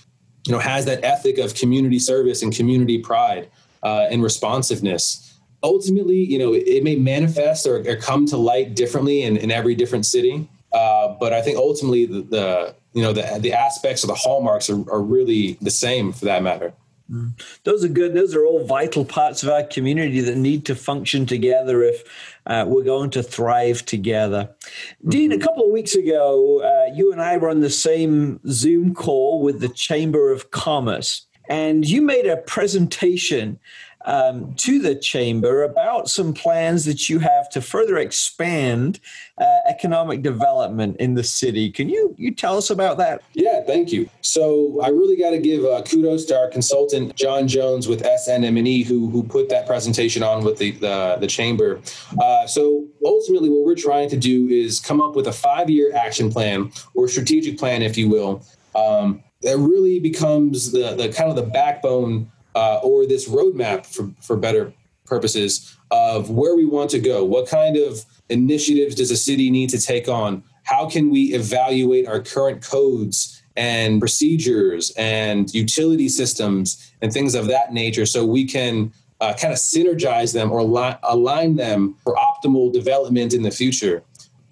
you 0.47 0.53
know 0.53 0.59
has 0.59 0.87
that 0.87 1.05
ethic 1.05 1.39
of 1.39 1.55
community 1.55 1.99
service 1.99 2.43
and 2.43 2.55
community 2.55 2.99
pride 2.99 3.51
uh, 3.83 4.07
and 4.11 4.23
responsiveness. 4.23 5.35
Ultimately, 5.63 6.17
you 6.17 6.39
know, 6.39 6.53
it, 6.53 6.83
may 6.83 6.95
manifest 6.95 7.67
or, 7.67 7.77
or, 7.89 7.97
come 7.97 8.27
to 8.27 8.37
light 8.37 8.75
differently 8.75 9.23
in, 9.23 9.39
in 9.39 9.51
every 9.51 9.75
different 9.75 10.05
city. 10.05 10.47
Uh, 10.75 11.15
but 11.19 11.33
I 11.33 11.41
think 11.41 11.57
ultimately 11.57 12.05
the, 12.05 12.21
the 12.21 12.75
you 12.95 13.03
know 13.03 13.13
the 13.13 13.39
the 13.41 13.53
aspects 13.53 14.03
of 14.03 14.09
the 14.09 14.15
hallmarks 14.15 14.71
are, 14.71 14.89
are 14.91 15.03
really 15.03 15.59
the 15.61 15.71
same 15.71 16.13
for 16.13 16.25
that 16.25 16.43
matter 16.43 16.73
mm. 17.11 17.33
those 17.65 17.85
are 17.85 17.89
good 17.89 18.15
those 18.15 18.35
are 18.35 18.47
all 18.47 18.65
vital 18.65 19.05
parts 19.05 19.43
of 19.43 19.49
our 19.51 19.65
community 19.65 20.21
that 20.21 20.37
need 20.37 20.65
to 20.65 20.75
function 20.75 21.27
together 21.27 21.83
if 21.83 22.05
uh, 22.47 22.65
we're 22.67 22.85
going 22.85 23.11
to 23.11 23.23
thrive 23.23 23.85
together 23.85 24.49
mm-hmm. 24.61 25.11
dean 25.11 25.33
a 25.33 25.39
couple 25.39 25.65
of 25.65 25.73
weeks 25.73 25.95
ago 25.95 26.61
uh, 26.63 26.95
you 26.95 27.13
and 27.13 27.21
i 27.21 27.37
were 27.37 27.51
on 27.51 27.61
the 27.61 27.71
same 27.71 28.41
zoom 28.49 28.95
call 28.95 29.43
with 29.43 29.61
the 29.61 29.69
chamber 29.69 30.33
of 30.33 30.51
commerce 30.51 31.27
and 31.49 31.87
you 31.87 32.01
made 32.01 32.27
a 32.27 32.39
presentation 32.39 33.59
um, 34.05 34.55
to 34.55 34.79
the 34.79 34.95
chamber 34.95 35.63
about 35.63 36.09
some 36.09 36.35
plans 36.35 36.85
that 36.85 37.09
you 37.09 37.19
have 37.19 37.49
to 37.51 37.61
further 37.61 37.97
expand 37.99 39.01
uh, 39.39 39.59
economic 39.67 40.23
development 40.23 40.97
in 40.99 41.15
the 41.15 41.25
city. 41.25 41.71
Can 41.71 41.89
you 41.89 42.15
you 42.19 42.35
tell 42.35 42.57
us 42.57 42.71
about 42.71 42.99
that? 42.99 43.23
Yeah, 43.33 43.63
thank 43.63 43.93
you. 43.93 44.09
So 44.21 44.81
I 44.83 44.89
really 44.89 45.17
got 45.17 45.31
to 45.31 45.39
give 45.39 45.65
uh, 45.65 45.83
kudos 45.83 46.25
to 46.27 46.39
our 46.39 46.49
consultant 46.49 47.17
John 47.17 47.49
Jones 47.49 47.89
with 47.89 48.03
SNM&E 48.03 48.83
who 48.83 49.09
who 49.09 49.23
put 49.23 49.49
that 49.49 49.67
presentation 49.67 50.23
on 50.23 50.45
with 50.45 50.59
the 50.59 50.73
the, 50.73 51.17
the 51.21 51.27
chamber. 51.27 51.81
Uh, 52.21 52.47
so 52.47 52.87
ultimately, 53.05 53.49
what 53.49 53.65
we're 53.65 53.75
trying 53.75 54.09
to 54.11 54.17
do 54.17 54.49
is 54.49 54.81
come 54.81 55.01
up 55.01 55.17
with 55.17 55.27
a 55.27 55.33
five 55.33 55.71
year 55.71 55.95
action 55.95 56.31
plan 56.31 56.71
or 56.95 57.09
strategic 57.09 57.59
plan, 57.59 57.83
if 57.83 57.97
you 57.97 58.09
will. 58.09 58.45
Um, 58.75 59.23
that 59.43 59.59
really 59.59 60.01
becomes 60.01 60.73
the, 60.73 60.95
the 60.95 61.11
kind 61.11 61.29
of 61.29 61.37
the 61.37 61.43
backbone 61.43 62.31
uh, 62.55 62.79
or 62.83 63.07
this 63.07 63.29
roadmap 63.29 63.87
for, 63.87 64.11
for 64.21 64.37
better 64.37 64.73
purposes 65.05 65.77
of 65.91 66.31
where 66.31 66.57
we 66.57 66.65
want 66.65 66.91
to 66.91 66.99
go. 66.99 67.25
What 67.25 67.49
kind 67.49 67.77
of 67.77 68.05
initiatives 68.29 68.95
does 68.95 69.11
a 69.11 69.17
city 69.17 69.51
need 69.51 69.71
to 69.71 69.81
take 69.81 70.09
on? 70.09 70.43
How 70.65 70.89
can 70.89 71.11
we 71.11 71.35
evaluate 71.35 72.09
our 72.09 72.21
current 72.21 72.63
codes 72.63 73.43
and 73.57 74.01
procedures 74.01 74.93
and 74.97 75.53
utility 75.55 76.09
systems 76.09 76.93
and 77.03 77.13
things 77.13 77.35
of 77.35 77.47
that 77.49 77.73
nature 77.73 78.07
so 78.07 78.25
we 78.25 78.47
can 78.47 78.93
uh, 79.21 79.35
kind 79.35 79.53
of 79.53 79.59
synergize 79.59 80.33
them 80.33 80.51
or 80.51 80.63
li- 80.63 80.97
align 81.03 81.57
them 81.57 81.95
for 82.03 82.17
optimal 82.17 82.73
development 82.73 83.35
in 83.35 83.43
the 83.43 83.51
future? 83.51 84.03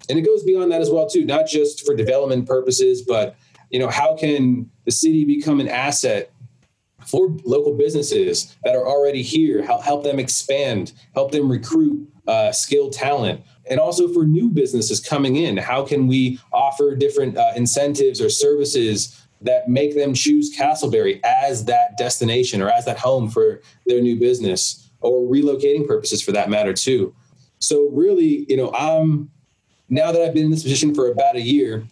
And 0.09 0.19
it 0.19 0.21
goes 0.21 0.43
beyond 0.43 0.71
that 0.71 0.81
as 0.81 0.89
well 0.89 1.09
too, 1.09 1.25
not 1.25 1.47
just 1.47 1.85
for 1.85 1.95
development 1.95 2.47
purposes, 2.47 3.01
but 3.01 3.35
you 3.71 3.79
know, 3.79 3.89
how 3.89 4.15
can 4.15 4.69
the 4.85 4.91
city 4.91 5.25
become 5.25 5.59
an 5.59 5.67
asset 5.67 6.31
for 7.13 7.29
local 7.45 7.77
businesses 7.77 8.55
that 8.63 8.75
are 8.75 8.87
already 8.87 9.21
here, 9.21 9.61
help, 9.61 9.83
help 9.83 10.03
them 10.03 10.17
expand, 10.17 10.93
help 11.13 11.31
them 11.31 11.47
recruit 11.47 12.09
uh, 12.27 12.51
skilled 12.51 12.91
talent. 12.91 13.39
And 13.69 13.79
also 13.79 14.11
for 14.11 14.25
new 14.25 14.49
businesses 14.49 14.99
coming 14.99 15.35
in, 15.35 15.57
how 15.57 15.85
can 15.85 16.07
we 16.07 16.39
offer 16.51 16.95
different 16.95 17.37
uh, 17.37 17.51
incentives 17.55 18.19
or 18.19 18.31
services 18.31 19.27
that 19.41 19.69
make 19.69 19.93
them 19.93 20.15
choose 20.15 20.57
Casselberry 20.57 21.19
as 21.23 21.65
that 21.65 21.99
destination 21.99 22.63
or 22.63 22.69
as 22.71 22.85
that 22.85 22.97
home 22.97 23.29
for 23.29 23.61
their 23.85 24.01
new 24.01 24.19
business 24.19 24.89
or 24.99 25.21
relocating 25.21 25.85
purposes 25.85 26.19
for 26.19 26.31
that 26.31 26.49
matter 26.49 26.73
too. 26.73 27.13
So 27.59 27.89
really, 27.91 28.47
you 28.49 28.57
know, 28.57 28.73
I'm 28.73 29.29
now 29.87 30.11
that 30.11 30.19
I've 30.23 30.33
been 30.33 30.45
in 30.45 30.51
this 30.51 30.63
position 30.63 30.95
for 30.95 31.11
about 31.11 31.35
a 31.35 31.41
year, 31.41 31.85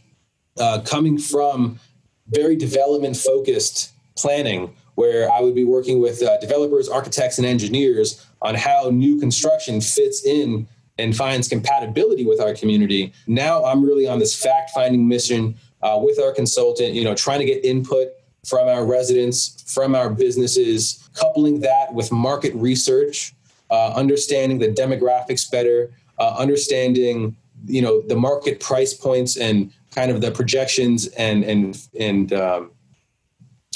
uh, 0.58 0.82
coming 0.84 1.20
from 1.20 1.80
very 2.28 2.56
development 2.56 3.18
focused 3.18 3.92
planning 4.18 4.76
where 4.96 5.32
I 5.32 5.40
would 5.42 5.56
be 5.56 5.64
working 5.64 6.02
with 6.02 6.22
uh, 6.22 6.40
developers, 6.40 6.90
architects, 6.90 7.38
and 7.38 7.48
engineers 7.48 8.26
on 8.42 8.56
how 8.56 8.90
new 8.92 9.20
construction 9.20 9.82
fits 9.82 10.26
in 10.26 10.68
and 10.98 11.16
finds 11.16 11.48
compatibility 11.48 12.26
with 12.26 12.40
our 12.40 12.54
community. 12.54 13.14
Now 13.28 13.66
I'm 13.66 13.84
really 13.84 14.08
on 14.08 14.20
this 14.20 14.36
fact 14.36 14.72
finding 14.72 15.08
mission 15.08 15.56
uh, 15.82 16.00
with 16.02 16.20
our 16.20 16.32
consultant, 16.32 16.94
you 16.94 17.04
know, 17.04 17.16
trying 17.16 17.40
to 17.40 17.46
get 17.46 17.64
input 17.66 18.10
from 18.46 18.68
our 18.68 18.86
residents, 18.86 19.64
from 19.74 19.96
our 19.96 20.10
businesses, 20.10 21.10
coupling 21.14 21.60
that 21.62 21.94
with 21.94 22.12
market 22.12 22.54
research, 22.56 23.34
uh, 23.70 23.94
understanding 23.94 24.60
the 24.60 24.68
demographics 24.68 25.50
better, 25.50 25.92
uh, 26.20 26.36
understanding, 26.38 27.36
you 27.66 27.82
know, 27.82 28.02
the 28.02 28.16
market 28.16 28.60
price 28.60 28.94
points 28.94 29.38
and 29.38 29.72
kind 29.92 30.12
of 30.12 30.22
the 30.22 30.32
projections 30.32 31.08
and, 31.08 31.44
and, 31.44 31.88
and, 32.00 32.34
um, 32.34 32.72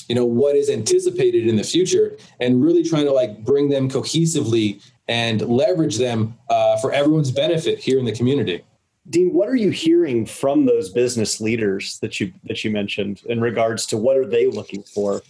you 0.07 0.15
know 0.15 0.25
what 0.25 0.55
is 0.55 0.69
anticipated 0.69 1.47
in 1.47 1.55
the 1.55 1.63
future 1.63 2.17
and 2.39 2.63
really 2.63 2.83
trying 2.83 3.05
to 3.05 3.11
like 3.11 3.43
bring 3.43 3.69
them 3.69 3.89
cohesively 3.89 4.83
and 5.07 5.41
leverage 5.41 5.97
them 5.97 6.37
uh, 6.49 6.77
for 6.77 6.91
everyone's 6.91 7.31
benefit 7.31 7.79
here 7.79 7.99
in 7.99 8.05
the 8.05 8.11
community 8.11 8.63
dean 9.09 9.33
what 9.33 9.49
are 9.49 9.55
you 9.55 9.69
hearing 9.69 10.25
from 10.25 10.65
those 10.65 10.89
business 10.89 11.39
leaders 11.39 11.99
that 11.99 12.19
you 12.19 12.31
that 12.43 12.63
you 12.63 12.71
mentioned 12.71 13.21
in 13.27 13.41
regards 13.41 13.85
to 13.85 13.97
what 13.97 14.17
are 14.17 14.25
they 14.25 14.47
looking 14.47 14.83
for 14.83 15.21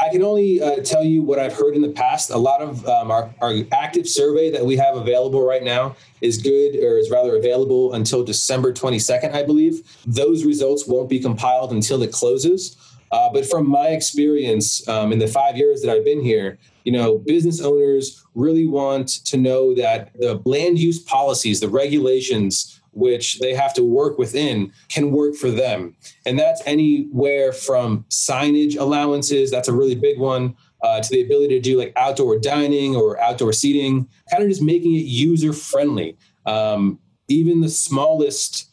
I 0.00 0.10
can 0.10 0.22
only 0.22 0.62
uh, 0.62 0.76
tell 0.82 1.02
you 1.02 1.22
what 1.22 1.38
I've 1.38 1.54
heard 1.54 1.74
in 1.74 1.82
the 1.82 1.88
past. 1.88 2.30
A 2.30 2.38
lot 2.38 2.60
of 2.60 2.86
um, 2.86 3.10
our, 3.10 3.34
our 3.40 3.52
active 3.72 4.06
survey 4.06 4.50
that 4.50 4.64
we 4.64 4.76
have 4.76 4.96
available 4.96 5.44
right 5.44 5.62
now 5.62 5.96
is 6.20 6.38
good, 6.38 6.76
or 6.76 6.98
is 6.98 7.10
rather 7.10 7.36
available 7.36 7.94
until 7.94 8.22
December 8.22 8.72
22nd, 8.72 9.32
I 9.32 9.42
believe. 9.42 9.82
Those 10.06 10.44
results 10.44 10.86
won't 10.86 11.08
be 11.08 11.18
compiled 11.18 11.72
until 11.72 12.02
it 12.02 12.12
closes. 12.12 12.76
Uh, 13.10 13.30
but 13.32 13.46
from 13.46 13.68
my 13.68 13.88
experience 13.88 14.86
um, 14.88 15.12
in 15.12 15.18
the 15.18 15.26
five 15.26 15.56
years 15.56 15.80
that 15.82 15.90
I've 15.90 16.04
been 16.04 16.22
here, 16.22 16.58
you 16.84 16.92
know, 16.92 17.18
business 17.18 17.60
owners 17.60 18.24
really 18.34 18.66
want 18.66 19.08
to 19.26 19.36
know 19.36 19.74
that 19.74 20.12
the 20.14 20.40
land 20.44 20.78
use 20.78 20.98
policies, 20.98 21.60
the 21.60 21.68
regulations 21.68 22.80
which 22.92 23.38
they 23.38 23.54
have 23.54 23.72
to 23.74 23.84
work 23.84 24.18
within 24.18 24.72
can 24.88 25.12
work 25.12 25.34
for 25.34 25.50
them. 25.50 25.94
And 26.26 26.38
that's 26.38 26.62
anywhere 26.66 27.52
from 27.52 28.04
signage 28.10 28.78
allowances, 28.78 29.50
that's 29.50 29.68
a 29.68 29.72
really 29.72 29.94
big 29.94 30.18
one, 30.18 30.56
uh, 30.82 31.00
to 31.00 31.08
the 31.10 31.22
ability 31.22 31.54
to 31.54 31.60
do 31.60 31.78
like 31.78 31.92
outdoor 31.96 32.38
dining 32.38 32.96
or 32.96 33.20
outdoor 33.20 33.52
seating, 33.52 34.08
kind 34.30 34.42
of 34.42 34.48
just 34.48 34.62
making 34.62 34.94
it 34.94 35.04
user 35.04 35.52
friendly. 35.52 36.16
Um, 36.46 36.98
even 37.28 37.60
the 37.60 37.68
smallest 37.68 38.70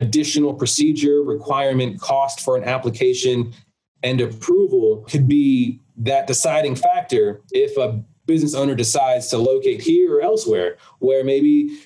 additional 0.00 0.54
procedure, 0.54 1.22
requirement, 1.22 2.00
cost 2.00 2.40
for 2.40 2.56
an 2.56 2.64
application 2.64 3.54
and 4.02 4.20
approval 4.20 5.04
could 5.08 5.28
be 5.28 5.80
that 5.96 6.26
deciding 6.26 6.74
factor 6.74 7.40
if 7.52 7.76
a 7.76 8.02
business 8.26 8.54
owner 8.54 8.74
decides 8.74 9.28
to 9.28 9.38
locate 9.38 9.80
here 9.80 10.16
or 10.16 10.20
elsewhere 10.22 10.76
where 11.00 11.24
maybe 11.24 11.78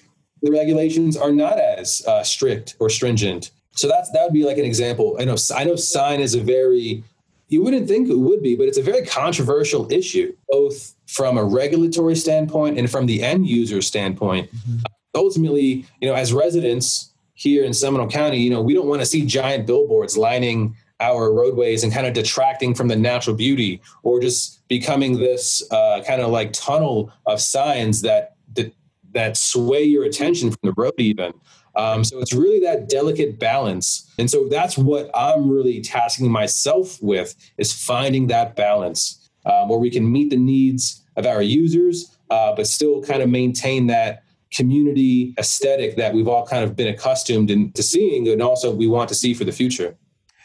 the 0.42 0.50
regulations 0.50 1.16
are 1.16 1.32
not 1.32 1.58
as 1.58 2.02
uh, 2.06 2.22
strict 2.22 2.76
or 2.78 2.90
stringent. 2.90 3.50
So 3.72 3.88
that's 3.88 4.10
that 4.12 4.24
would 4.24 4.32
be 4.32 4.44
like 4.44 4.58
an 4.58 4.64
example. 4.64 5.16
I 5.18 5.24
know 5.24 5.36
i 5.54 5.64
know 5.64 5.76
sign 5.76 6.20
is 6.20 6.34
a 6.34 6.40
very 6.40 7.04
you 7.48 7.62
wouldn't 7.62 7.86
think 7.86 8.08
it 8.08 8.18
would 8.18 8.42
be 8.42 8.56
but 8.56 8.66
it's 8.66 8.78
a 8.78 8.82
very 8.82 9.04
controversial 9.06 9.90
issue 9.92 10.34
both 10.48 10.94
from 11.06 11.38
a 11.38 11.44
regulatory 11.44 12.16
standpoint 12.16 12.78
and 12.78 12.90
from 12.90 13.06
the 13.06 13.22
end 13.22 13.46
user 13.46 13.80
standpoint. 13.80 14.50
Mm-hmm. 14.50 14.76
ultimately 15.14 15.86
you 16.00 16.08
know 16.08 16.14
as 16.14 16.32
residents 16.32 17.12
here 17.34 17.64
in 17.64 17.72
seminole 17.72 18.08
county 18.08 18.38
you 18.38 18.50
know 18.50 18.62
we 18.62 18.74
don't 18.74 18.88
want 18.88 19.00
to 19.00 19.06
see 19.06 19.24
giant 19.24 19.66
billboards 19.66 20.16
lining 20.16 20.74
our 21.00 21.32
roadways 21.32 21.84
and 21.84 21.92
kind 21.92 22.06
of 22.06 22.14
detracting 22.14 22.74
from 22.74 22.88
the 22.88 22.96
natural 22.96 23.36
beauty 23.36 23.80
or 24.02 24.20
just 24.20 24.66
becoming 24.68 25.18
this 25.18 25.62
uh, 25.70 26.02
kind 26.06 26.22
of 26.22 26.30
like 26.30 26.52
tunnel 26.52 27.12
of 27.26 27.40
signs 27.40 28.02
that, 28.02 28.36
that 28.54 28.72
that 29.12 29.36
sway 29.36 29.82
your 29.82 30.04
attention 30.04 30.50
from 30.50 30.60
the 30.62 30.74
road 30.76 30.92
even 30.98 31.32
Um, 31.74 32.04
so 32.04 32.20
it's 32.20 32.32
really 32.32 32.60
that 32.60 32.88
delicate 32.88 33.38
balance. 33.38 34.10
And 34.18 34.30
so 34.30 34.48
that's 34.48 34.78
what 34.78 35.10
I'm 35.14 35.50
really 35.50 35.82
tasking 35.82 36.30
myself 36.30 36.98
with 37.02 37.34
is 37.58 37.72
finding 37.72 38.28
that 38.28 38.56
balance 38.56 39.30
um, 39.44 39.68
where 39.68 39.78
we 39.78 39.90
can 39.90 40.10
meet 40.10 40.30
the 40.30 40.38
needs 40.38 41.02
of 41.16 41.26
our 41.26 41.42
users, 41.42 42.16
uh, 42.30 42.54
but 42.56 42.66
still 42.66 43.02
kind 43.02 43.22
of 43.22 43.28
maintain 43.28 43.86
that 43.88 44.22
community 44.52 45.34
aesthetic 45.38 45.96
that 45.96 46.14
we've 46.14 46.28
all 46.28 46.46
kind 46.46 46.64
of 46.64 46.74
been 46.74 46.88
accustomed 46.88 47.50
in, 47.50 47.72
to 47.72 47.82
seeing 47.82 48.28
and 48.28 48.40
also 48.40 48.74
we 48.74 48.86
want 48.86 49.08
to 49.08 49.14
see 49.14 49.34
for 49.34 49.44
the 49.44 49.52
future. 49.52 49.96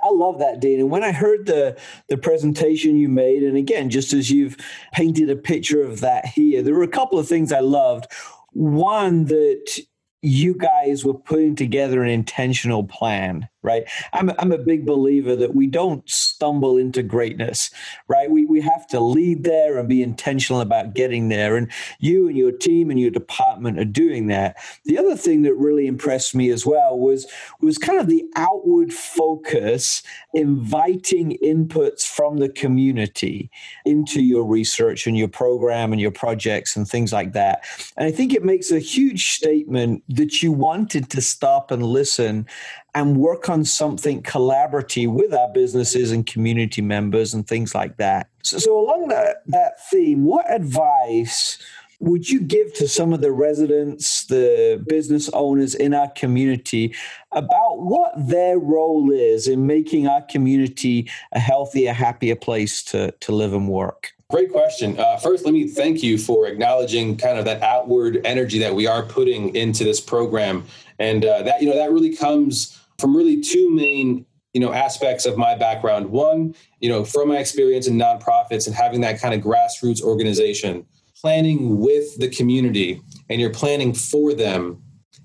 I 0.04 0.10
love 0.12 0.40
that, 0.40 0.60
Dean. 0.60 0.80
And 0.80 0.90
when 0.90 1.04
I 1.04 1.12
heard 1.12 1.46
the 1.46 1.78
the 2.08 2.18
presentation 2.18 2.98
you 2.98 3.10
made, 3.10 3.44
and 3.44 3.58
again, 3.58 3.90
just 3.90 4.14
as 4.14 4.32
you've 4.32 4.58
painted 4.94 5.30
a 5.30 5.36
picture 5.36 5.84
of 5.84 6.02
that 6.02 6.26
here, 6.26 6.62
there 6.62 6.76
were 6.76 6.84
a 6.84 6.88
couple 6.88 7.20
of 7.20 7.28
things 7.28 7.52
I 7.52 7.60
loved. 7.60 8.08
One 8.54 9.26
that 9.26 9.80
you 10.22 10.56
guys 10.56 11.04
were 11.04 11.14
putting 11.14 11.56
together 11.56 12.04
an 12.04 12.10
intentional 12.10 12.84
plan 12.84 13.48
right? 13.64 13.84
I'm, 14.14 14.32
I'm 14.40 14.52
a 14.52 14.58
big 14.58 14.86
believer 14.86 15.36
that 15.36 15.56
we 15.56 15.68
don't 15.68 16.08
stumble 16.10 16.78
into 16.78 17.04
greatness 17.04 17.72
right? 18.08 18.30
We, 18.30 18.46
we 18.46 18.62
have 18.62 18.88
to 18.88 19.00
lead 19.00 19.44
there 19.44 19.78
and 19.78 19.88
be 19.88 20.04
intentional 20.04 20.62
about 20.62 20.94
getting 20.94 21.30
there. 21.30 21.56
And 21.56 21.72
you 22.00 22.28
and 22.28 22.38
your 22.38 22.52
team 22.52 22.90
and 22.90 23.00
your 23.00 23.12
department 23.12 23.80
are 23.80 23.86
doing 23.86 24.28
that. 24.28 24.58
The 24.86 24.98
other 24.98 25.16
thing 25.16 25.44
that 25.44 25.56
really 25.56 25.88
impressed 25.88 26.36
me 26.36 26.50
as 26.50 26.66
well 26.66 26.98
was 26.98 27.28
was 27.62 27.78
kind 27.78 28.00
of 28.00 28.08
the 28.08 28.26
outward 28.36 28.94
focus 28.94 30.04
inviting 30.34 31.38
inputs 31.44 32.04
from 32.06 32.38
the 32.38 32.50
community 32.50 33.50
into 33.86 34.22
your 34.22 34.44
research 34.44 35.08
and 35.08 35.18
your 35.18 35.28
program 35.28 35.92
and 35.92 36.02
your 36.02 36.12
projects 36.12 36.76
and 36.76 36.88
things 36.88 37.14
like 37.14 37.34
that. 37.34 37.64
And 37.98 38.08
i 38.08 38.12
think 38.12 38.34
it 38.34 38.44
makes 38.44 38.72
a 38.72 38.80
huge 38.80 39.32
statement 39.32 40.04
that 40.10 40.42
you 40.42 40.52
wanted 40.52 41.10
to 41.12 41.22
stop 41.22 41.72
and 41.72 41.84
listen 41.84 42.48
and 42.94 43.18
work 43.18 43.50
on 43.50 43.64
something 43.64 44.22
collaborative 44.22 45.14
with 45.14 45.34
our 45.34 45.50
businesses 45.54 46.12
and 46.12 46.26
community 46.26 46.82
members 46.82 47.34
and 47.34 47.48
things 47.48 47.74
like 47.74 47.98
that. 47.98 48.28
So, 48.44 48.58
so 48.58 48.80
along 48.80 49.08
that, 49.10 49.44
that 49.48 49.88
theme, 49.90 50.26
what 50.26 50.52
advice 50.52 51.58
would 52.02 52.28
you 52.28 52.42
give 52.42 52.74
to 52.74 52.88
some 52.88 53.14
of 53.14 53.22
the 53.22 53.32
residents, 53.32 54.26
the 54.26 54.84
business 54.90 55.30
owners 55.34 55.76
in 55.76 55.94
our 55.94 56.10
community 56.10 56.96
about 57.32 57.80
what 57.80 58.12
their 58.18 58.58
role 58.58 59.12
is 59.12 59.48
in 59.48 59.68
making 59.68 60.08
our 60.08 60.22
community 60.24 61.10
a 61.32 61.40
healthier, 61.40 61.94
happier 61.94 62.36
place 62.36 62.84
to, 62.84 63.12
to 63.20 63.32
live 63.32 63.54
and 63.54 63.70
work? 63.70 64.14
Great 64.32 64.52
question. 64.52 64.98
Uh, 65.00 65.18
first, 65.18 65.46
let 65.46 65.54
me 65.54 65.68
thank 65.68 66.02
you 66.02 66.18
for 66.18 66.48
acknowledging 66.48 67.18
kind 67.18 67.38
of 67.38 67.46
that 67.46 67.62
outward 67.62 68.22
energy 68.26 68.58
that 68.60 68.74
we 68.74 68.88
are 68.88 69.04
putting 69.04 69.54
into 69.56 69.84
this 69.84 70.00
program, 70.00 70.66
and 71.00 71.26
uh, 71.26 71.44
that 71.44 71.62
you 71.62 71.70
know 71.70 71.76
that 71.76 71.92
really 71.92 72.16
comes 72.16 72.81
from 73.02 73.18
really 73.18 73.42
two 73.42 73.70
main 73.70 74.26
you 74.54 74.62
know 74.62 74.72
aspects 74.72 75.26
of 75.26 75.38
my 75.38 75.56
background. 75.56 76.10
One 76.10 76.56
you 76.80 76.90
know 76.90 77.04
from 77.04 77.30
my 77.30 77.38
experience 77.38 77.88
in 77.88 77.98
nonprofits 77.98 78.68
and 78.68 78.76
having 78.76 79.02
that 79.02 79.20
kind 79.20 79.34
of 79.34 79.42
grassroots 79.42 80.02
organization 80.02 80.86
planning 81.20 81.80
with 81.80 82.18
the 82.20 82.30
community 82.30 83.02
and 83.30 83.40
you're 83.40 83.52
planning 83.52 83.94
for 83.94 84.34
them 84.34 84.82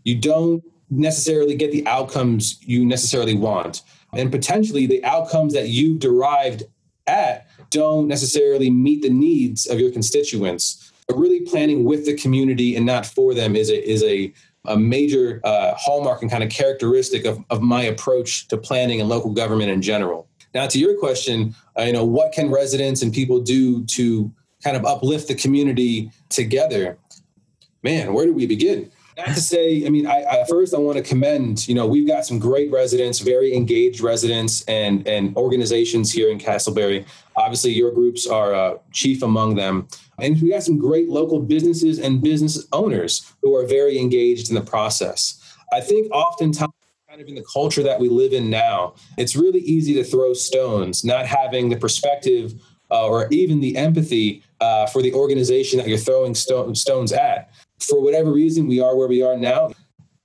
you 0.07 0.15
don't 0.15 0.63
necessarily 0.89 1.57
get 1.57 1.73
the 1.73 1.85
outcomes 1.87 2.59
you 2.63 2.87
necessarily 2.87 3.35
want. 3.35 3.83
And 4.13 4.31
potentially 4.31 4.87
the 4.87 5.05
outcomes 5.05 5.53
that 5.53 5.69
you've 5.69 5.99
derived 5.99 6.63
at 7.09 7.49
don't 7.71 8.07
necessarily 8.07 8.71
meet 8.71 9.03
the 9.03 9.11
needs 9.11 9.67
of 9.67 9.81
your 9.81 9.91
constituents. 9.91 10.93
But 11.09 11.19
really 11.19 11.41
planning 11.41 11.85
with 11.85 12.07
the 12.07 12.17
community 12.17 12.77
and 12.77 12.87
not 12.87 13.05
for 13.05 13.35
them 13.35 13.57
is 13.57 13.69
a 13.69 13.89
is 13.89 14.03
a 14.05 14.33
a 14.69 14.77
major 14.77 15.41
uh, 15.45 15.75
hallmark 15.77 16.23
and 16.23 16.31
kind 16.31 16.43
of 16.43 16.51
characteristic 16.51 17.25
of, 17.25 17.45
of 17.51 17.63
my 17.63 17.83
approach 17.83 18.49
to 18.49 18.57
planning 18.57 19.01
and 19.01 19.09
local 19.09 19.33
government 19.33 19.71
in 19.71 19.83
general. 19.83 20.29
Now, 20.55 20.67
to 20.67 20.79
your 20.79 20.99
question, 20.99 21.55
uh, 21.79 21.83
you 21.83 21.93
know, 21.93 22.05
what 22.05 22.33
can 22.33 22.51
residents 22.51 23.03
and 23.03 23.13
people 23.13 23.41
do 23.41 23.85
to 23.85 24.33
kind 24.65 24.77
of 24.77 24.85
uplift 24.85 25.29
the 25.29 25.35
community 25.35 26.11
together? 26.29 26.99
Man, 27.83 28.15
where 28.15 28.27
do 28.27 28.33
we 28.33 28.47
begin? 28.47 28.91
Not 29.17 29.29
to 29.29 29.41
say, 29.41 29.87
I 29.87 29.89
mean, 29.89 30.07
I, 30.07 30.25
I, 30.25 30.45
first 30.47 30.75
I 30.75 30.79
want 30.79 30.99
to 30.99 31.03
commend. 31.03 31.67
You 31.67 31.75
know, 31.75 31.87
we've 31.87 32.07
got 32.07 32.27
some 32.27 32.39
great 32.39 32.71
residents, 32.71 33.19
very 33.21 33.55
engaged 33.55 34.01
residents, 34.03 34.63
and 34.65 35.07
and 35.09 35.35
organizations 35.37 36.13
here 36.13 36.31
in 36.31 36.39
Casselberry. 36.39 37.07
Obviously, 37.35 37.73
your 37.73 37.93
groups 37.93 38.27
are 38.27 38.55
uh, 38.55 38.79
chief 38.93 39.23
among 39.23 39.55
them. 39.55 39.89
And 40.19 40.41
we 40.41 40.51
got 40.51 40.63
some 40.63 40.79
great 40.79 41.09
local 41.09 41.41
businesses 41.41 41.99
and 41.99 42.23
business 42.23 42.67
owners 42.73 43.33
who 43.43 43.55
are 43.55 43.67
very 43.67 43.99
engaged 43.99 44.49
in 44.49 44.55
the 44.55 44.63
process. 44.63 45.41
I 45.73 45.81
think 45.81 46.11
oftentimes, 46.13 46.73
kind 47.09 47.21
of 47.21 47.29
in 47.29 47.35
the 47.35 47.45
culture 47.53 47.83
that 47.83 48.01
we 48.01 48.09
live 48.09 48.33
in 48.33 48.51
now, 48.51 48.95
it's 49.17 49.37
really 49.37 49.61
easy 49.61 49.95
to 49.95 50.05
throw 50.05 50.33
stones, 50.33 51.05
not 51.05 51.27
having 51.27 51.69
the 51.69 51.77
perspective 51.77 52.55
uh, 52.91 53.07
or 53.07 53.29
even 53.31 53.61
the 53.61 53.77
empathy 53.77 54.43
uh, 54.61 54.87
for 54.87 55.03
the 55.03 55.13
organization 55.13 55.79
that 55.79 55.89
you're 55.89 55.99
throwing 55.99 56.35
sto- 56.35 56.73
stones 56.73 57.13
at. 57.13 57.51
For 57.81 58.01
whatever 58.01 58.33
reason, 58.33 58.67
we 58.67 58.81
are 58.81 58.97
where 58.97 59.09
we 59.09 59.23
are 59.23 59.37
now. 59.37 59.73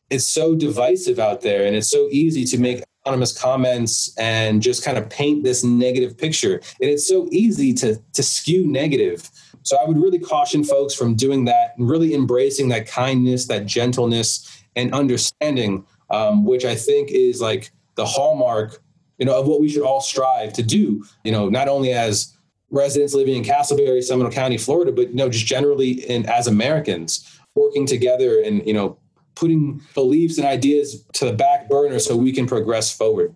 It's 0.09 0.27
so 0.27 0.55
divisive 0.55 1.19
out 1.19 1.41
there, 1.41 1.65
and 1.65 1.75
it's 1.75 1.89
so 1.89 2.07
easy 2.11 2.45
to 2.45 2.57
make 2.57 2.83
anonymous 3.05 3.37
comments 3.37 4.15
and 4.17 4.61
just 4.61 4.83
kind 4.83 4.97
of 4.97 5.09
paint 5.09 5.43
this 5.43 5.63
negative 5.63 6.17
picture. 6.17 6.55
And 6.55 6.89
it's 6.89 7.07
so 7.07 7.27
easy 7.31 7.73
to 7.75 7.99
to 8.13 8.23
skew 8.23 8.67
negative 8.67 9.29
so 9.63 9.77
I 9.77 9.87
would 9.87 9.97
really 9.97 10.19
caution 10.19 10.63
folks 10.63 10.93
from 10.93 11.15
doing 11.15 11.45
that 11.45 11.75
and 11.77 11.89
really 11.89 12.13
embracing 12.13 12.69
that 12.69 12.87
kindness, 12.87 13.45
that 13.47 13.65
gentleness, 13.65 14.63
and 14.75 14.93
understanding, 14.93 15.85
um, 16.09 16.45
which 16.45 16.65
I 16.65 16.75
think 16.75 17.11
is 17.11 17.41
like 17.41 17.71
the 17.95 18.05
hallmark, 18.05 18.81
you 19.17 19.25
know, 19.25 19.39
of 19.39 19.47
what 19.47 19.61
we 19.61 19.69
should 19.69 19.83
all 19.83 20.01
strive 20.01 20.53
to 20.53 20.63
do. 20.63 21.03
You 21.23 21.31
know, 21.31 21.49
not 21.49 21.67
only 21.67 21.93
as 21.93 22.35
residents 22.69 23.13
living 23.13 23.35
in 23.35 23.43
Casselberry, 23.43 24.03
Seminole 24.03 24.31
County, 24.31 24.57
Florida, 24.57 24.91
but 24.91 25.09
you 25.09 25.15
know, 25.15 25.29
just 25.29 25.45
generally 25.45 25.91
in 26.09 26.25
as 26.27 26.47
Americans 26.47 27.39
working 27.53 27.85
together 27.85 28.41
and 28.41 28.65
you 28.65 28.73
know 28.73 28.97
putting 29.35 29.81
beliefs 29.93 30.37
and 30.37 30.47
ideas 30.47 31.03
to 31.13 31.25
the 31.25 31.33
back 31.33 31.69
burner 31.69 31.99
so 31.99 32.15
we 32.15 32.31
can 32.31 32.47
progress 32.47 32.95
forward. 32.95 33.33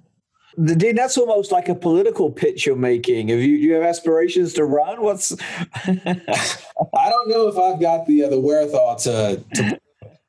Dean, 0.63 0.95
that's 0.95 1.17
almost 1.17 1.51
like 1.51 1.67
a 1.67 1.75
political 1.75 2.31
pitch 2.31 2.65
you're 2.65 2.75
making. 2.75 3.27
Have 3.27 3.39
you, 3.39 3.57
do 3.57 3.63
you 3.63 3.73
have 3.73 3.83
aspirations 3.83 4.53
to 4.53 4.65
run? 4.65 5.01
What's 5.01 5.33
I 5.85 7.09
don't 7.09 7.29
know 7.29 7.47
if 7.47 7.57
I've 7.57 7.79
got 7.81 8.05
the 8.05 8.23
uh, 8.23 8.29
the 8.29 8.39
wherewithal 8.39 8.95
to, 8.97 9.43
to 9.55 9.79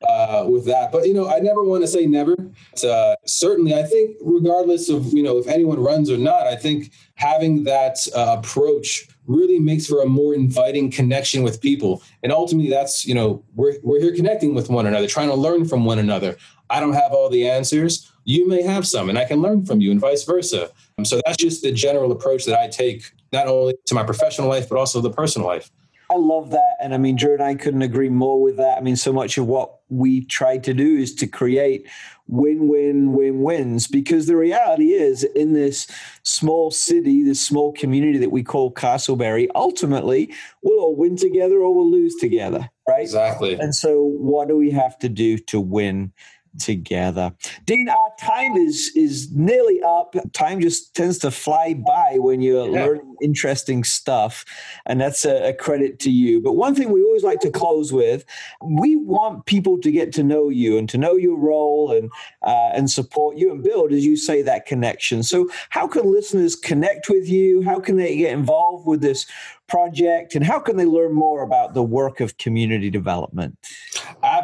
uh, 0.07 0.45
with 0.47 0.65
that, 0.65 0.91
but 0.91 1.07
you 1.07 1.13
know, 1.13 1.29
I 1.29 1.39
never 1.39 1.63
want 1.63 1.83
to 1.83 1.87
say 1.87 2.05
never. 2.05 2.35
Uh, 2.83 3.15
certainly, 3.25 3.73
I 3.73 3.83
think 3.83 4.17
regardless 4.21 4.89
of 4.89 5.13
you 5.13 5.23
know 5.23 5.37
if 5.37 5.47
anyone 5.47 5.79
runs 5.79 6.09
or 6.09 6.17
not, 6.17 6.45
I 6.45 6.55
think 6.55 6.91
having 7.15 7.63
that 7.63 7.97
uh, 8.15 8.35
approach 8.37 9.07
really 9.27 9.59
makes 9.59 9.87
for 9.87 10.01
a 10.01 10.05
more 10.05 10.33
inviting 10.33 10.91
connection 10.91 11.41
with 11.41 11.61
people, 11.61 12.03
and 12.21 12.31
ultimately, 12.31 12.69
that's 12.69 13.05
you 13.05 13.15
know 13.15 13.43
we're 13.55 13.75
we're 13.81 14.01
here 14.01 14.15
connecting 14.15 14.53
with 14.53 14.69
one 14.69 14.85
another, 14.85 15.07
trying 15.07 15.29
to 15.29 15.35
learn 15.35 15.65
from 15.65 15.85
one 15.85 15.99
another. 15.99 16.37
I 16.69 16.81
don't 16.81 16.93
have 16.93 17.13
all 17.13 17.29
the 17.29 17.49
answers 17.49 18.11
you 18.27 18.45
may 18.45 18.61
have 18.61 18.85
some 18.85 19.09
and 19.09 19.17
I 19.17 19.23
can 19.23 19.41
learn 19.41 19.65
from 19.65 19.79
you 19.79 19.89
and 19.89 20.01
vice 20.01 20.25
versa. 20.25 20.69
Um, 20.97 21.05
so 21.05 21.21
that's 21.25 21.37
just 21.37 21.63
the 21.63 21.71
general 21.71 22.11
approach 22.11 22.45
that 22.45 22.59
I 22.59 22.67
take, 22.67 23.13
not 23.31 23.47
only 23.47 23.73
to 23.85 23.95
my 23.95 24.03
professional 24.03 24.49
life, 24.49 24.67
but 24.67 24.77
also 24.77 24.99
the 24.99 25.09
personal 25.09 25.47
life. 25.47 25.71
I 26.11 26.15
love 26.15 26.51
that. 26.51 26.75
And 26.81 26.93
I 26.93 26.97
mean, 26.97 27.15
Drew 27.15 27.33
and 27.33 27.43
I 27.43 27.55
couldn't 27.55 27.81
agree 27.81 28.09
more 28.09 28.41
with 28.41 28.57
that. 28.57 28.77
I 28.77 28.81
mean, 28.81 28.97
so 28.97 29.13
much 29.13 29.37
of 29.37 29.47
what 29.47 29.79
we 29.89 30.25
try 30.25 30.57
to 30.57 30.73
do 30.73 30.97
is 30.97 31.15
to 31.15 31.27
create 31.27 31.87
win 32.29 32.67
win 32.67 33.13
win 33.13 33.41
wins 33.41 33.87
because 33.87 34.27
the 34.27 34.35
reality 34.35 34.91
is 34.91 35.23
in 35.23 35.53
this 35.53 35.87
small 36.23 36.71
city, 36.71 37.23
this 37.23 37.39
small 37.39 37.71
community 37.73 38.17
that 38.17 38.31
we 38.31 38.43
call 38.43 38.73
Casselberry, 38.73 39.47
ultimately 39.55 40.33
we'll 40.63 40.79
all 40.79 40.95
win 40.95 41.15
together 41.15 41.59
or 41.59 41.73
we'll 41.73 41.89
lose 41.89 42.15
together, 42.15 42.69
right? 42.89 43.03
Exactly. 43.03 43.53
And 43.53 43.73
so, 43.73 44.01
what 44.01 44.49
do 44.49 44.57
we 44.57 44.71
have 44.71 44.99
to 44.99 45.09
do 45.09 45.37
to 45.37 45.59
win? 45.59 46.11
Together. 46.57 47.33
Dean, 47.65 47.89
our 47.89 48.11
time 48.19 48.55
is 48.55 48.91
is 48.95 49.31
nearly 49.31 49.81
up. 49.81 50.15
Time 50.33 50.59
just 50.59 50.95
tends 50.95 51.17
to 51.19 51.31
fly 51.31 51.73
by 51.73 52.17
when 52.17 52.41
you're 52.41 52.67
yeah. 52.67 52.85
learning 52.85 53.15
interesting 53.21 53.83
stuff, 53.83 54.45
and 54.85 54.99
that's 55.01 55.25
a, 55.25 55.49
a, 55.49 55.53
credit 55.53 55.99
to 55.99 56.11
you. 56.11 56.41
But 56.41 56.53
one 56.53 56.75
thing 56.75 56.91
we 56.91 57.03
always 57.03 57.23
like 57.23 57.39
to 57.41 57.51
close 57.51 57.91
with: 57.91 58.25
we 58.63 58.95
want 58.95 59.45
people 59.45 59.79
to 59.79 59.91
get 59.91 60.13
to 60.13 60.23
know 60.23 60.49
you 60.49 60.77
and 60.77 60.87
to 60.89 60.97
know 60.97 61.15
your 61.15 61.37
role 61.37 61.91
and 61.91 62.11
uh, 62.41 62.71
and 62.73 62.89
support 62.89 63.37
you 63.37 63.51
and 63.51 63.63
build, 63.63 63.91
as 63.91 64.05
you 64.05 64.15
say, 64.15 64.41
that 64.41 64.65
connection. 64.65 65.23
So, 65.23 65.49
how 65.69 65.87
can 65.87 66.11
listeners 66.11 66.55
connect 66.55 67.09
with 67.09 67.27
you? 67.27 67.61
How 67.61 67.79
can 67.79 67.97
they 67.97 68.17
get 68.17 68.31
involved 68.31 68.85
with 68.87 69.01
this 69.01 69.25
project, 69.67 70.33
and 70.35 70.45
how 70.45 70.59
can 70.59 70.77
they 70.77 70.85
learn 70.85 71.13
more 71.13 71.43
about 71.43 71.73
the 71.73 71.83
work 71.83 72.19
of 72.19 72.37
community 72.37 72.89
development? 72.89 73.57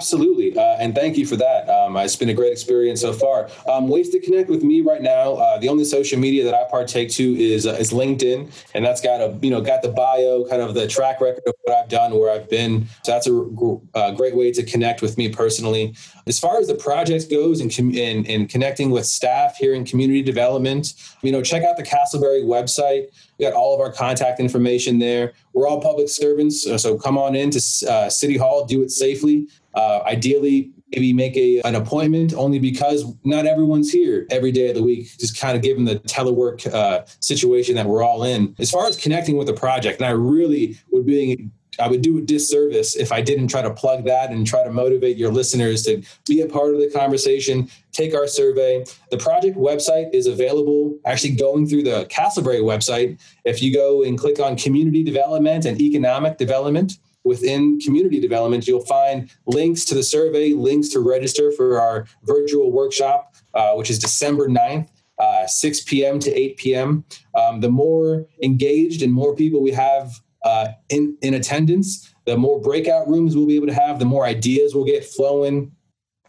Absolutely. 0.03 0.57
Uh, 0.57 0.75
and 0.79 0.93
thank 0.93 1.17
you 1.17 1.25
for 1.25 1.37
that. 1.37 1.69
Um, 1.69 1.95
it's 1.95 2.17
been 2.17 2.27
a 2.27 2.33
great 2.33 2.51
experience 2.51 2.99
so 2.99 3.13
far. 3.13 3.49
Um, 3.71 3.87
ways 3.87 4.09
to 4.09 4.19
connect 4.19 4.49
with 4.49 4.61
me 4.61 4.81
right 4.81 5.01
now. 5.01 5.35
Uh, 5.35 5.57
the 5.59 5.69
only 5.69 5.85
social 5.85 6.19
media 6.19 6.43
that 6.43 6.53
I 6.53 6.65
partake 6.69 7.09
to 7.11 7.23
is 7.23 7.65
uh, 7.65 7.77
is 7.79 7.91
LinkedIn, 7.91 8.51
and 8.73 8.85
that's 8.85 8.99
got 8.99 9.21
a 9.21 9.39
you 9.41 9.49
know 9.49 9.61
got 9.61 9.81
the 9.81 9.87
bio, 9.87 10.43
kind 10.43 10.61
of 10.61 10.73
the 10.73 10.89
track 10.89 11.21
record 11.21 11.43
of 11.47 11.53
what 11.63 11.77
I've 11.77 11.87
done, 11.87 12.19
where 12.19 12.29
I've 12.29 12.49
been. 12.49 12.85
So 13.03 13.13
that's 13.13 13.27
a, 13.27 13.79
a 13.97 14.13
great 14.13 14.35
way 14.35 14.51
to 14.51 14.63
connect 14.63 15.01
with 15.01 15.17
me 15.17 15.29
personally. 15.29 15.95
As 16.27 16.37
far 16.37 16.59
as 16.59 16.67
the 16.67 16.75
project 16.75 17.29
goes 17.29 17.61
and, 17.61 17.73
com- 17.73 17.95
and, 17.97 18.27
and 18.27 18.49
connecting 18.49 18.91
with 18.91 19.05
staff 19.05 19.55
here 19.55 19.73
in 19.73 19.85
community 19.85 20.21
development, 20.21 20.95
you 21.21 21.31
know, 21.31 21.41
check 21.41 21.63
out 21.63 21.77
the 21.77 21.83
Casselberry 21.83 22.43
website. 22.43 23.07
We 23.37 23.45
got 23.45 23.53
all 23.53 23.73
of 23.73 23.79
our 23.79 23.91
contact 23.91 24.39
information 24.41 24.99
there. 24.99 25.33
We're 25.53 25.67
all 25.67 25.81
public 25.81 26.09
servants, 26.09 26.63
so 26.81 26.97
come 26.97 27.17
on 27.17 27.35
in 27.35 27.51
to 27.51 27.59
uh, 27.89 28.09
City 28.09 28.37
Hall, 28.37 28.65
do 28.65 28.83
it 28.83 28.91
safely. 28.91 29.47
Uh, 29.73 30.01
ideally, 30.05 30.71
maybe 30.91 31.13
make 31.13 31.35
a, 31.35 31.61
an 31.61 31.75
appointment 31.75 32.33
only 32.33 32.59
because 32.59 33.05
not 33.23 33.45
everyone's 33.45 33.91
here 33.91 34.27
every 34.29 34.51
day 34.51 34.69
of 34.69 34.75
the 34.75 34.83
week, 34.83 35.17
just 35.17 35.39
kind 35.39 35.55
of 35.55 35.63
given 35.63 35.85
the 35.85 35.95
telework 36.01 36.71
uh, 36.71 37.03
situation 37.19 37.75
that 37.75 37.85
we're 37.85 38.03
all 38.03 38.23
in. 38.23 38.55
As 38.59 38.69
far 38.69 38.85
as 38.87 38.97
connecting 38.97 39.37
with 39.37 39.47
the 39.47 39.53
project, 39.53 39.99
and 39.99 40.07
I 40.07 40.11
really 40.11 40.77
would 40.91 41.05
be 41.05 41.49
I 41.79 41.87
would 41.87 42.01
do 42.01 42.17
a 42.17 42.21
disservice 42.21 42.95
if 42.95 43.11
I 43.11 43.21
didn't 43.21 43.47
try 43.47 43.61
to 43.61 43.71
plug 43.71 44.05
that 44.05 44.31
and 44.31 44.45
try 44.45 44.63
to 44.63 44.71
motivate 44.71 45.17
your 45.17 45.31
listeners 45.31 45.83
to 45.83 46.03
be 46.27 46.41
a 46.41 46.47
part 46.47 46.73
of 46.73 46.79
the 46.79 46.89
conversation, 46.89 47.69
take 47.91 48.13
our 48.13 48.27
survey. 48.27 48.85
The 49.09 49.17
project 49.17 49.57
website 49.57 50.13
is 50.13 50.27
available 50.27 50.97
actually 51.05 51.35
going 51.35 51.67
through 51.67 51.83
the 51.83 52.05
Casselberry 52.11 52.61
website. 52.61 53.19
If 53.43 53.61
you 53.61 53.73
go 53.73 54.03
and 54.03 54.17
click 54.17 54.39
on 54.39 54.55
community 54.55 55.03
development 55.03 55.65
and 55.65 55.79
economic 55.81 56.37
development, 56.37 56.99
within 57.23 57.79
community 57.79 58.19
development, 58.19 58.67
you'll 58.67 58.85
find 58.85 59.29
links 59.45 59.85
to 59.85 59.95
the 59.95 60.03
survey, 60.03 60.53
links 60.53 60.89
to 60.89 60.99
register 60.99 61.51
for 61.51 61.79
our 61.79 62.05
virtual 62.23 62.71
workshop, 62.71 63.35
uh, 63.53 63.73
which 63.73 63.89
is 63.89 63.99
December 63.99 64.47
9th. 64.47 64.89
Uh, 65.19 65.45
6 65.45 65.81
p.m. 65.81 66.17
to 66.17 66.33
8 66.33 66.57
p.m. 66.57 67.05
Um, 67.35 67.61
the 67.61 67.69
more 67.69 68.25
engaged 68.41 69.03
and 69.03 69.13
more 69.13 69.35
people 69.35 69.61
we 69.61 69.71
have 69.71 70.11
uh, 70.43 70.69
in, 70.89 71.15
in 71.21 71.35
attendance, 71.35 72.13
the 72.25 72.35
more 72.35 72.59
breakout 72.59 73.07
rooms 73.07 73.35
we'll 73.35 73.45
be 73.45 73.55
able 73.55 73.67
to 73.67 73.73
have, 73.73 73.99
the 73.99 74.05
more 74.05 74.25
ideas 74.25 74.73
will 74.73 74.85
get 74.85 75.05
flowing, 75.05 75.71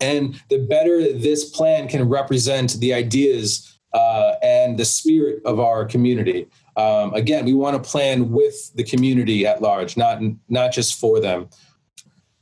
and 0.00 0.40
the 0.50 0.58
better 0.58 1.12
this 1.12 1.48
plan 1.48 1.88
can 1.88 2.08
represent 2.08 2.78
the 2.80 2.92
ideas 2.92 3.78
uh, 3.92 4.34
and 4.42 4.78
the 4.78 4.84
spirit 4.84 5.40
of 5.44 5.60
our 5.60 5.84
community. 5.84 6.46
Um, 6.76 7.14
again, 7.14 7.44
we 7.44 7.54
want 7.54 7.82
to 7.82 7.90
plan 7.90 8.30
with 8.30 8.74
the 8.74 8.84
community 8.84 9.46
at 9.46 9.62
large, 9.62 9.96
not 9.96 10.20
not 10.48 10.72
just 10.72 10.98
for 10.98 11.20
them. 11.20 11.48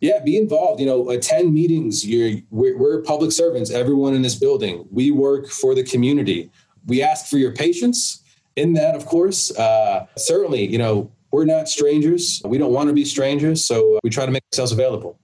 Yeah, 0.00 0.18
be 0.18 0.36
involved. 0.36 0.80
You 0.80 0.86
know, 0.86 1.10
attend 1.10 1.54
meetings. 1.54 2.06
You're 2.06 2.40
we're, 2.50 2.76
we're 2.76 3.02
public 3.02 3.32
servants. 3.32 3.70
Everyone 3.70 4.14
in 4.14 4.22
this 4.22 4.34
building, 4.34 4.86
we 4.90 5.10
work 5.10 5.48
for 5.48 5.74
the 5.74 5.84
community. 5.84 6.50
We 6.86 7.02
ask 7.02 7.26
for 7.26 7.38
your 7.38 7.52
patience 7.52 8.22
in 8.56 8.72
that, 8.74 8.94
of 8.94 9.06
course. 9.06 9.56
Uh, 9.56 10.06
certainly, 10.16 10.66
you 10.66 10.78
know, 10.78 11.10
we're 11.30 11.44
not 11.44 11.68
strangers. 11.68 12.42
We 12.44 12.58
don't 12.58 12.72
want 12.72 12.88
to 12.88 12.94
be 12.94 13.04
strangers, 13.04 13.64
so 13.64 13.96
uh, 13.96 14.00
we 14.02 14.10
try 14.10 14.26
to 14.26 14.32
make 14.32 14.42
ourselves 14.52 14.72
available. 14.72 15.18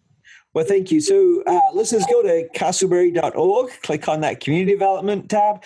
Well, 0.54 0.64
thank 0.64 0.90
you. 0.90 1.00
So, 1.00 1.42
uh, 1.46 1.60
listeners, 1.74 2.04
go 2.10 2.22
to 2.22 2.48
casselberry.org, 2.54 3.70
click 3.82 4.08
on 4.08 4.22
that 4.22 4.40
community 4.40 4.72
development 4.72 5.28
tab, 5.28 5.62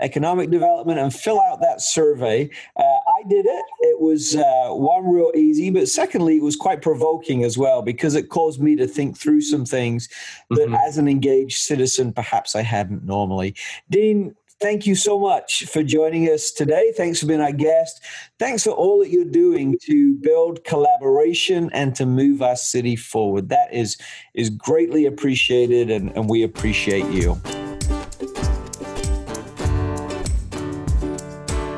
economic 0.00 0.50
development, 0.50 0.98
and 0.98 1.14
fill 1.14 1.40
out 1.40 1.60
that 1.60 1.80
survey. 1.80 2.50
Uh, 2.76 2.82
I 2.82 3.28
did 3.28 3.46
it. 3.46 3.64
It 3.80 4.00
was 4.00 4.36
uh, 4.36 4.70
one 4.70 5.08
real 5.08 5.30
easy, 5.34 5.70
but 5.70 5.88
secondly, 5.88 6.36
it 6.36 6.42
was 6.42 6.56
quite 6.56 6.82
provoking 6.82 7.44
as 7.44 7.56
well 7.56 7.82
because 7.82 8.14
it 8.14 8.28
caused 8.28 8.60
me 8.60 8.76
to 8.76 8.86
think 8.86 9.16
through 9.16 9.40
some 9.42 9.64
things 9.64 10.08
that, 10.50 10.66
mm-hmm. 10.66 10.74
as 10.74 10.98
an 10.98 11.08
engaged 11.08 11.58
citizen, 11.58 12.12
perhaps 12.12 12.54
I 12.54 12.62
hadn't 12.62 13.04
normally. 13.04 13.54
Dean, 13.90 14.34
thank 14.60 14.86
you 14.86 14.94
so 14.94 15.18
much 15.18 15.64
for 15.66 15.82
joining 15.82 16.24
us 16.24 16.50
today. 16.50 16.92
Thanks 16.96 17.20
for 17.20 17.26
being 17.26 17.40
our 17.40 17.52
guest. 17.52 18.00
Thanks 18.38 18.64
for 18.64 18.70
all 18.70 18.98
that 19.00 19.10
you're 19.10 19.24
doing 19.24 19.78
to 19.82 20.16
build 20.16 20.64
collaboration 20.64 21.70
and 21.72 21.94
to 21.96 22.06
move 22.06 22.42
our 22.42 22.56
city 22.56 22.96
forward. 22.96 23.48
That 23.48 23.72
is 23.72 23.96
is 24.34 24.50
greatly 24.50 25.06
appreciated, 25.06 25.90
and, 25.90 26.10
and 26.16 26.28
we 26.28 26.42
appreciate 26.42 27.06
you. 27.10 27.40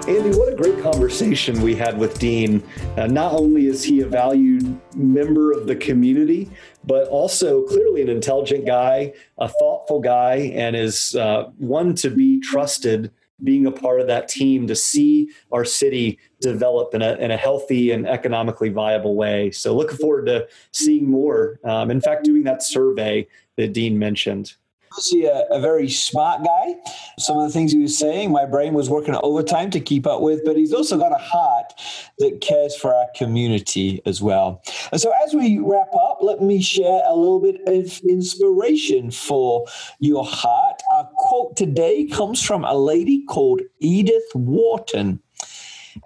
Andy, 0.09 0.38
what 0.38 0.53
a 0.53 0.55
great 0.55 0.81
conversation 0.85 1.61
we 1.62 1.75
had 1.75 1.99
with 1.99 2.21
Dean. 2.21 2.62
Uh, 2.97 3.09
not 3.09 3.33
only 3.33 3.66
is 3.66 3.83
he 3.83 4.03
a 4.03 4.07
valued 4.07 4.81
member 4.95 5.51
of 5.51 5.66
the 5.66 5.75
community, 5.75 6.49
but 6.85 7.09
also 7.09 7.64
clearly 7.64 8.03
an 8.03 8.09
intelligent 8.09 8.66
guy, 8.66 9.12
a 9.38 9.49
thoughtful 9.49 9.99
guy, 9.99 10.53
and 10.55 10.77
is 10.77 11.16
uh, 11.16 11.51
one 11.59 11.92
to 11.97 12.11
be 12.11 12.38
trusted 12.38 13.11
being 13.42 13.66
a 13.66 13.73
part 13.73 14.01
of 14.01 14.07
that 14.07 14.29
team 14.29 14.69
to 14.69 14.77
see 14.77 15.29
our 15.51 15.64
city 15.64 16.21
develop 16.40 16.95
in 16.95 17.03
a, 17.03 17.14
in 17.14 17.33
a 17.33 17.37
healthy 17.37 17.90
and 17.90 18.07
economically 18.07 18.69
viable 18.69 19.16
way. 19.16 19.51
So, 19.51 19.75
looking 19.75 19.99
forward 19.99 20.27
to 20.27 20.47
seeing 20.71 21.11
more. 21.11 21.59
Um, 21.64 21.90
in 21.90 22.01
fact, 22.01 22.23
doing 22.23 22.45
that 22.45 22.62
survey 22.62 23.27
that 23.57 23.73
Dean 23.73 23.99
mentioned 23.99 24.55
obviously 24.92 25.25
a, 25.25 25.46
a, 25.51 25.61
very 25.61 25.88
smart 25.88 26.44
guy. 26.44 26.75
Some 27.18 27.38
of 27.38 27.46
the 27.46 27.53
things 27.53 27.72
he 27.72 27.79
was 27.79 27.96
saying, 27.96 28.31
my 28.31 28.46
brain 28.46 28.75
was 28.75 28.88
working 28.88 29.14
overtime 29.22 29.70
to 29.70 29.81
keep 29.81 30.07
up 30.07 30.20
with, 30.20 30.44
but 30.44 30.57
he's 30.57 30.72
also 30.72 30.99
got 30.99 31.12
a 31.12 31.22
heart 31.22 31.72
that 32.18 32.40
cares 32.40 32.75
for 32.77 32.94
our 32.94 33.07
community 33.14 34.01
as 34.07 34.22
well. 34.22 34.62
And 34.92 35.01
so, 35.01 35.12
as 35.25 35.35
we 35.35 35.59
wrap 35.59 35.94
up, 35.94 36.18
let 36.22 36.40
me 36.40 36.62
share 36.62 37.03
a 37.07 37.14
little 37.14 37.40
bit 37.40 37.61
of 37.66 38.01
inspiration 38.09 39.11
for 39.11 39.66
your 39.99 40.25
heart. 40.25 40.81
Our 40.94 41.09
quote 41.16 41.57
today 41.57 42.07
comes 42.07 42.42
from 42.42 42.64
a 42.64 42.75
lady 42.75 43.25
called 43.27 43.62
Edith 43.81 44.35
Wharton, 44.35 45.20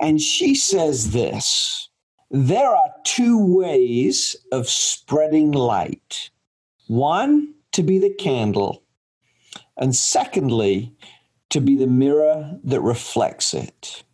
and 0.00 0.20
she 0.20 0.54
says 0.54 1.12
this. 1.12 1.88
There 2.32 2.68
are 2.68 2.90
two 3.02 3.44
ways 3.56 4.36
of 4.52 4.68
spreading 4.68 5.50
light. 5.50 6.30
One 6.86 7.54
to 7.72 7.82
be 7.82 7.98
the 7.98 8.14
candle, 8.14 8.82
and 9.76 9.94
secondly, 9.94 10.94
to 11.50 11.60
be 11.60 11.76
the 11.76 11.86
mirror 11.86 12.58
that 12.64 12.80
reflects 12.80 13.54
it. 13.54 14.04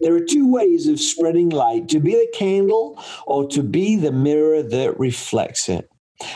There 0.00 0.14
are 0.14 0.24
two 0.24 0.50
ways 0.50 0.88
of 0.88 1.00
spreading 1.00 1.48
light 1.50 1.88
to 1.88 2.00
be 2.00 2.12
the 2.12 2.28
candle 2.34 3.02
or 3.26 3.48
to 3.50 3.62
be 3.62 3.96
the 3.96 4.12
mirror 4.12 4.62
that 4.62 4.98
reflects 4.98 5.68
it. 5.68 5.88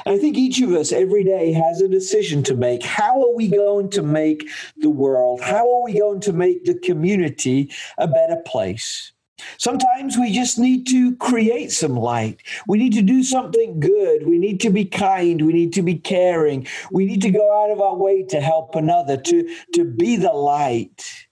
And 0.06 0.14
I 0.14 0.18
think 0.18 0.36
each 0.36 0.60
of 0.62 0.70
us 0.70 0.92
every 0.92 1.24
day 1.24 1.52
has 1.52 1.80
a 1.80 1.88
decision 1.88 2.42
to 2.44 2.56
make. 2.56 2.82
How 2.82 3.20
are 3.20 3.34
we 3.34 3.48
going 3.48 3.90
to 3.90 4.02
make 4.02 4.48
the 4.76 4.90
world? 4.90 5.40
How 5.42 5.68
are 5.68 5.84
we 5.84 5.98
going 5.98 6.20
to 6.20 6.32
make 6.32 6.64
the 6.64 6.78
community 6.78 7.70
a 7.98 8.06
better 8.06 8.40
place? 8.46 9.12
Sometimes 9.58 10.16
we 10.18 10.32
just 10.32 10.58
need 10.58 10.86
to 10.88 11.16
create 11.16 11.72
some 11.72 11.96
light. 11.96 12.40
We 12.66 12.78
need 12.78 12.92
to 12.94 13.02
do 13.02 13.22
something 13.22 13.80
good. 13.80 14.26
We 14.26 14.38
need 14.38 14.60
to 14.60 14.70
be 14.70 14.84
kind. 14.84 15.44
We 15.44 15.52
need 15.52 15.72
to 15.74 15.82
be 15.82 15.96
caring. 15.96 16.66
We 16.92 17.04
need 17.04 17.22
to 17.22 17.30
go 17.30 17.62
out 17.62 17.70
of 17.70 17.80
our 17.80 17.96
way 17.96 18.22
to 18.24 18.40
help 18.40 18.74
another, 18.74 19.16
to, 19.16 19.56
to 19.74 19.84
be 19.84 20.16
the 20.16 20.32
light. 20.32 21.26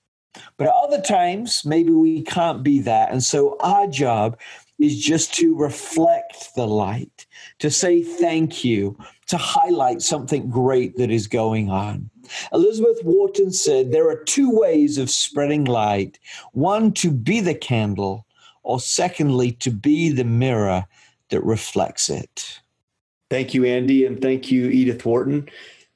But 0.57 0.69
at 0.69 0.75
other 0.75 1.01
times, 1.01 1.63
maybe 1.65 1.91
we 1.91 2.23
can't 2.23 2.63
be 2.63 2.81
that. 2.81 3.11
And 3.11 3.23
so 3.23 3.57
our 3.61 3.87
job 3.87 4.39
is 4.79 4.99
just 4.99 5.35
to 5.35 5.55
reflect 5.57 6.55
the 6.57 6.67
light, 6.67 7.27
to 7.61 7.71
say 7.71 8.03
thank 8.03 8.65
you, 8.65 8.97
to 9.29 9.37
highlight 9.37 10.03
something 10.03 10.51
great 10.51 10.97
that 10.97 11.11
is 11.11 11.27
going 11.27 11.71
on. 11.71 12.11
Elizabeth 12.53 13.03
Wharton 13.05 13.53
said 13.53 13.91
there 13.91 14.09
are 14.09 14.23
two 14.25 14.51
ways 14.51 14.99
of 14.99 15.11
spreading 15.11 15.65
light 15.65 16.19
one, 16.53 16.93
to 16.93 17.11
be 17.11 17.41
the 17.41 17.55
candle, 17.55 18.27
or 18.63 18.81
secondly, 18.81 19.53
to 19.53 19.71
be 19.71 20.11
the 20.11 20.25
mirror 20.25 20.87
that 21.31 21.43
reflects 21.45 22.09
it. 22.09 22.61
Thank 23.31 23.55
you, 23.55 23.65
Andy, 23.65 24.05
and 24.05 24.21
thank 24.21 24.51
you, 24.51 24.67
Edith 24.67 25.05
Wharton. 25.07 25.49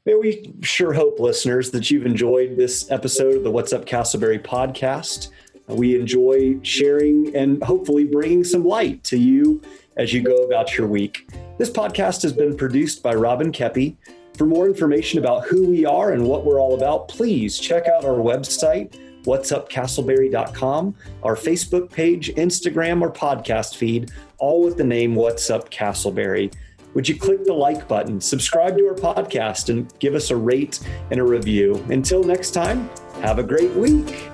May 0.07 0.15
we 0.15 0.55
sure 0.63 0.93
hope, 0.93 1.19
listeners, 1.19 1.73
that 1.73 1.91
you've 1.91 2.07
enjoyed 2.07 2.57
this 2.57 2.91
episode 2.91 3.37
of 3.37 3.43
the 3.43 3.51
What's 3.51 3.73
Up 3.73 3.85
Casselberry 3.85 4.43
podcast. 4.43 5.29
We 5.67 5.99
enjoy 5.99 6.61
sharing 6.63 7.35
and 7.35 7.63
hopefully 7.63 8.05
bringing 8.05 8.45
some 8.45 8.65
light 8.65 9.03
to 9.05 9.19
you 9.19 9.61
as 9.97 10.13
you 10.13 10.23
go 10.23 10.37
about 10.45 10.79
your 10.79 10.87
week. 10.87 11.29
This 11.59 11.71
podcast 11.71 12.23
has 12.23 12.33
been 12.33 12.57
produced 12.57 13.03
by 13.03 13.15
Robin 13.15 13.51
Keppy 13.51 13.97
for 14.37 14.47
more 14.47 14.67
information 14.67 15.19
about 15.19 15.47
who 15.47 15.69
we 15.69 15.85
are 15.85 16.13
and 16.13 16.27
what 16.27 16.45
we're 16.45 16.61
all 16.61 16.75
about, 16.75 17.09
please 17.09 17.59
check 17.59 17.87
out 17.89 18.05
our 18.05 18.19
website, 18.19 18.93
whatsupcasselberry.com, 19.25 20.95
our 21.23 21.35
Facebook 21.35 21.91
page, 21.91 22.35
Instagram, 22.35 23.03
or 23.03 23.11
podcast 23.11 23.77
feed, 23.77 24.11
all 24.39 24.63
with 24.63 24.77
the 24.77 24.85
name 24.85 25.15
What's 25.15 25.51
Up 25.51 25.71
Casselberry. 25.71 26.53
Would 26.95 27.09
you 27.09 27.17
click 27.17 27.45
the 27.45 27.53
like 27.53 27.87
button, 27.89 28.21
subscribe 28.21 28.79
to 28.79 28.87
our 28.87 28.95
podcast, 28.95 29.69
and 29.69 29.93
give 29.99 30.15
us 30.15 30.31
a 30.31 30.37
rate 30.37 30.81
and 31.11 31.21
a 31.21 31.25
review? 31.25 31.85
Until 31.91 32.23
next 32.23 32.53
time, 32.53 32.89
have 33.21 33.39
a 33.39 33.43
great 33.43 33.73
week. 33.75 34.31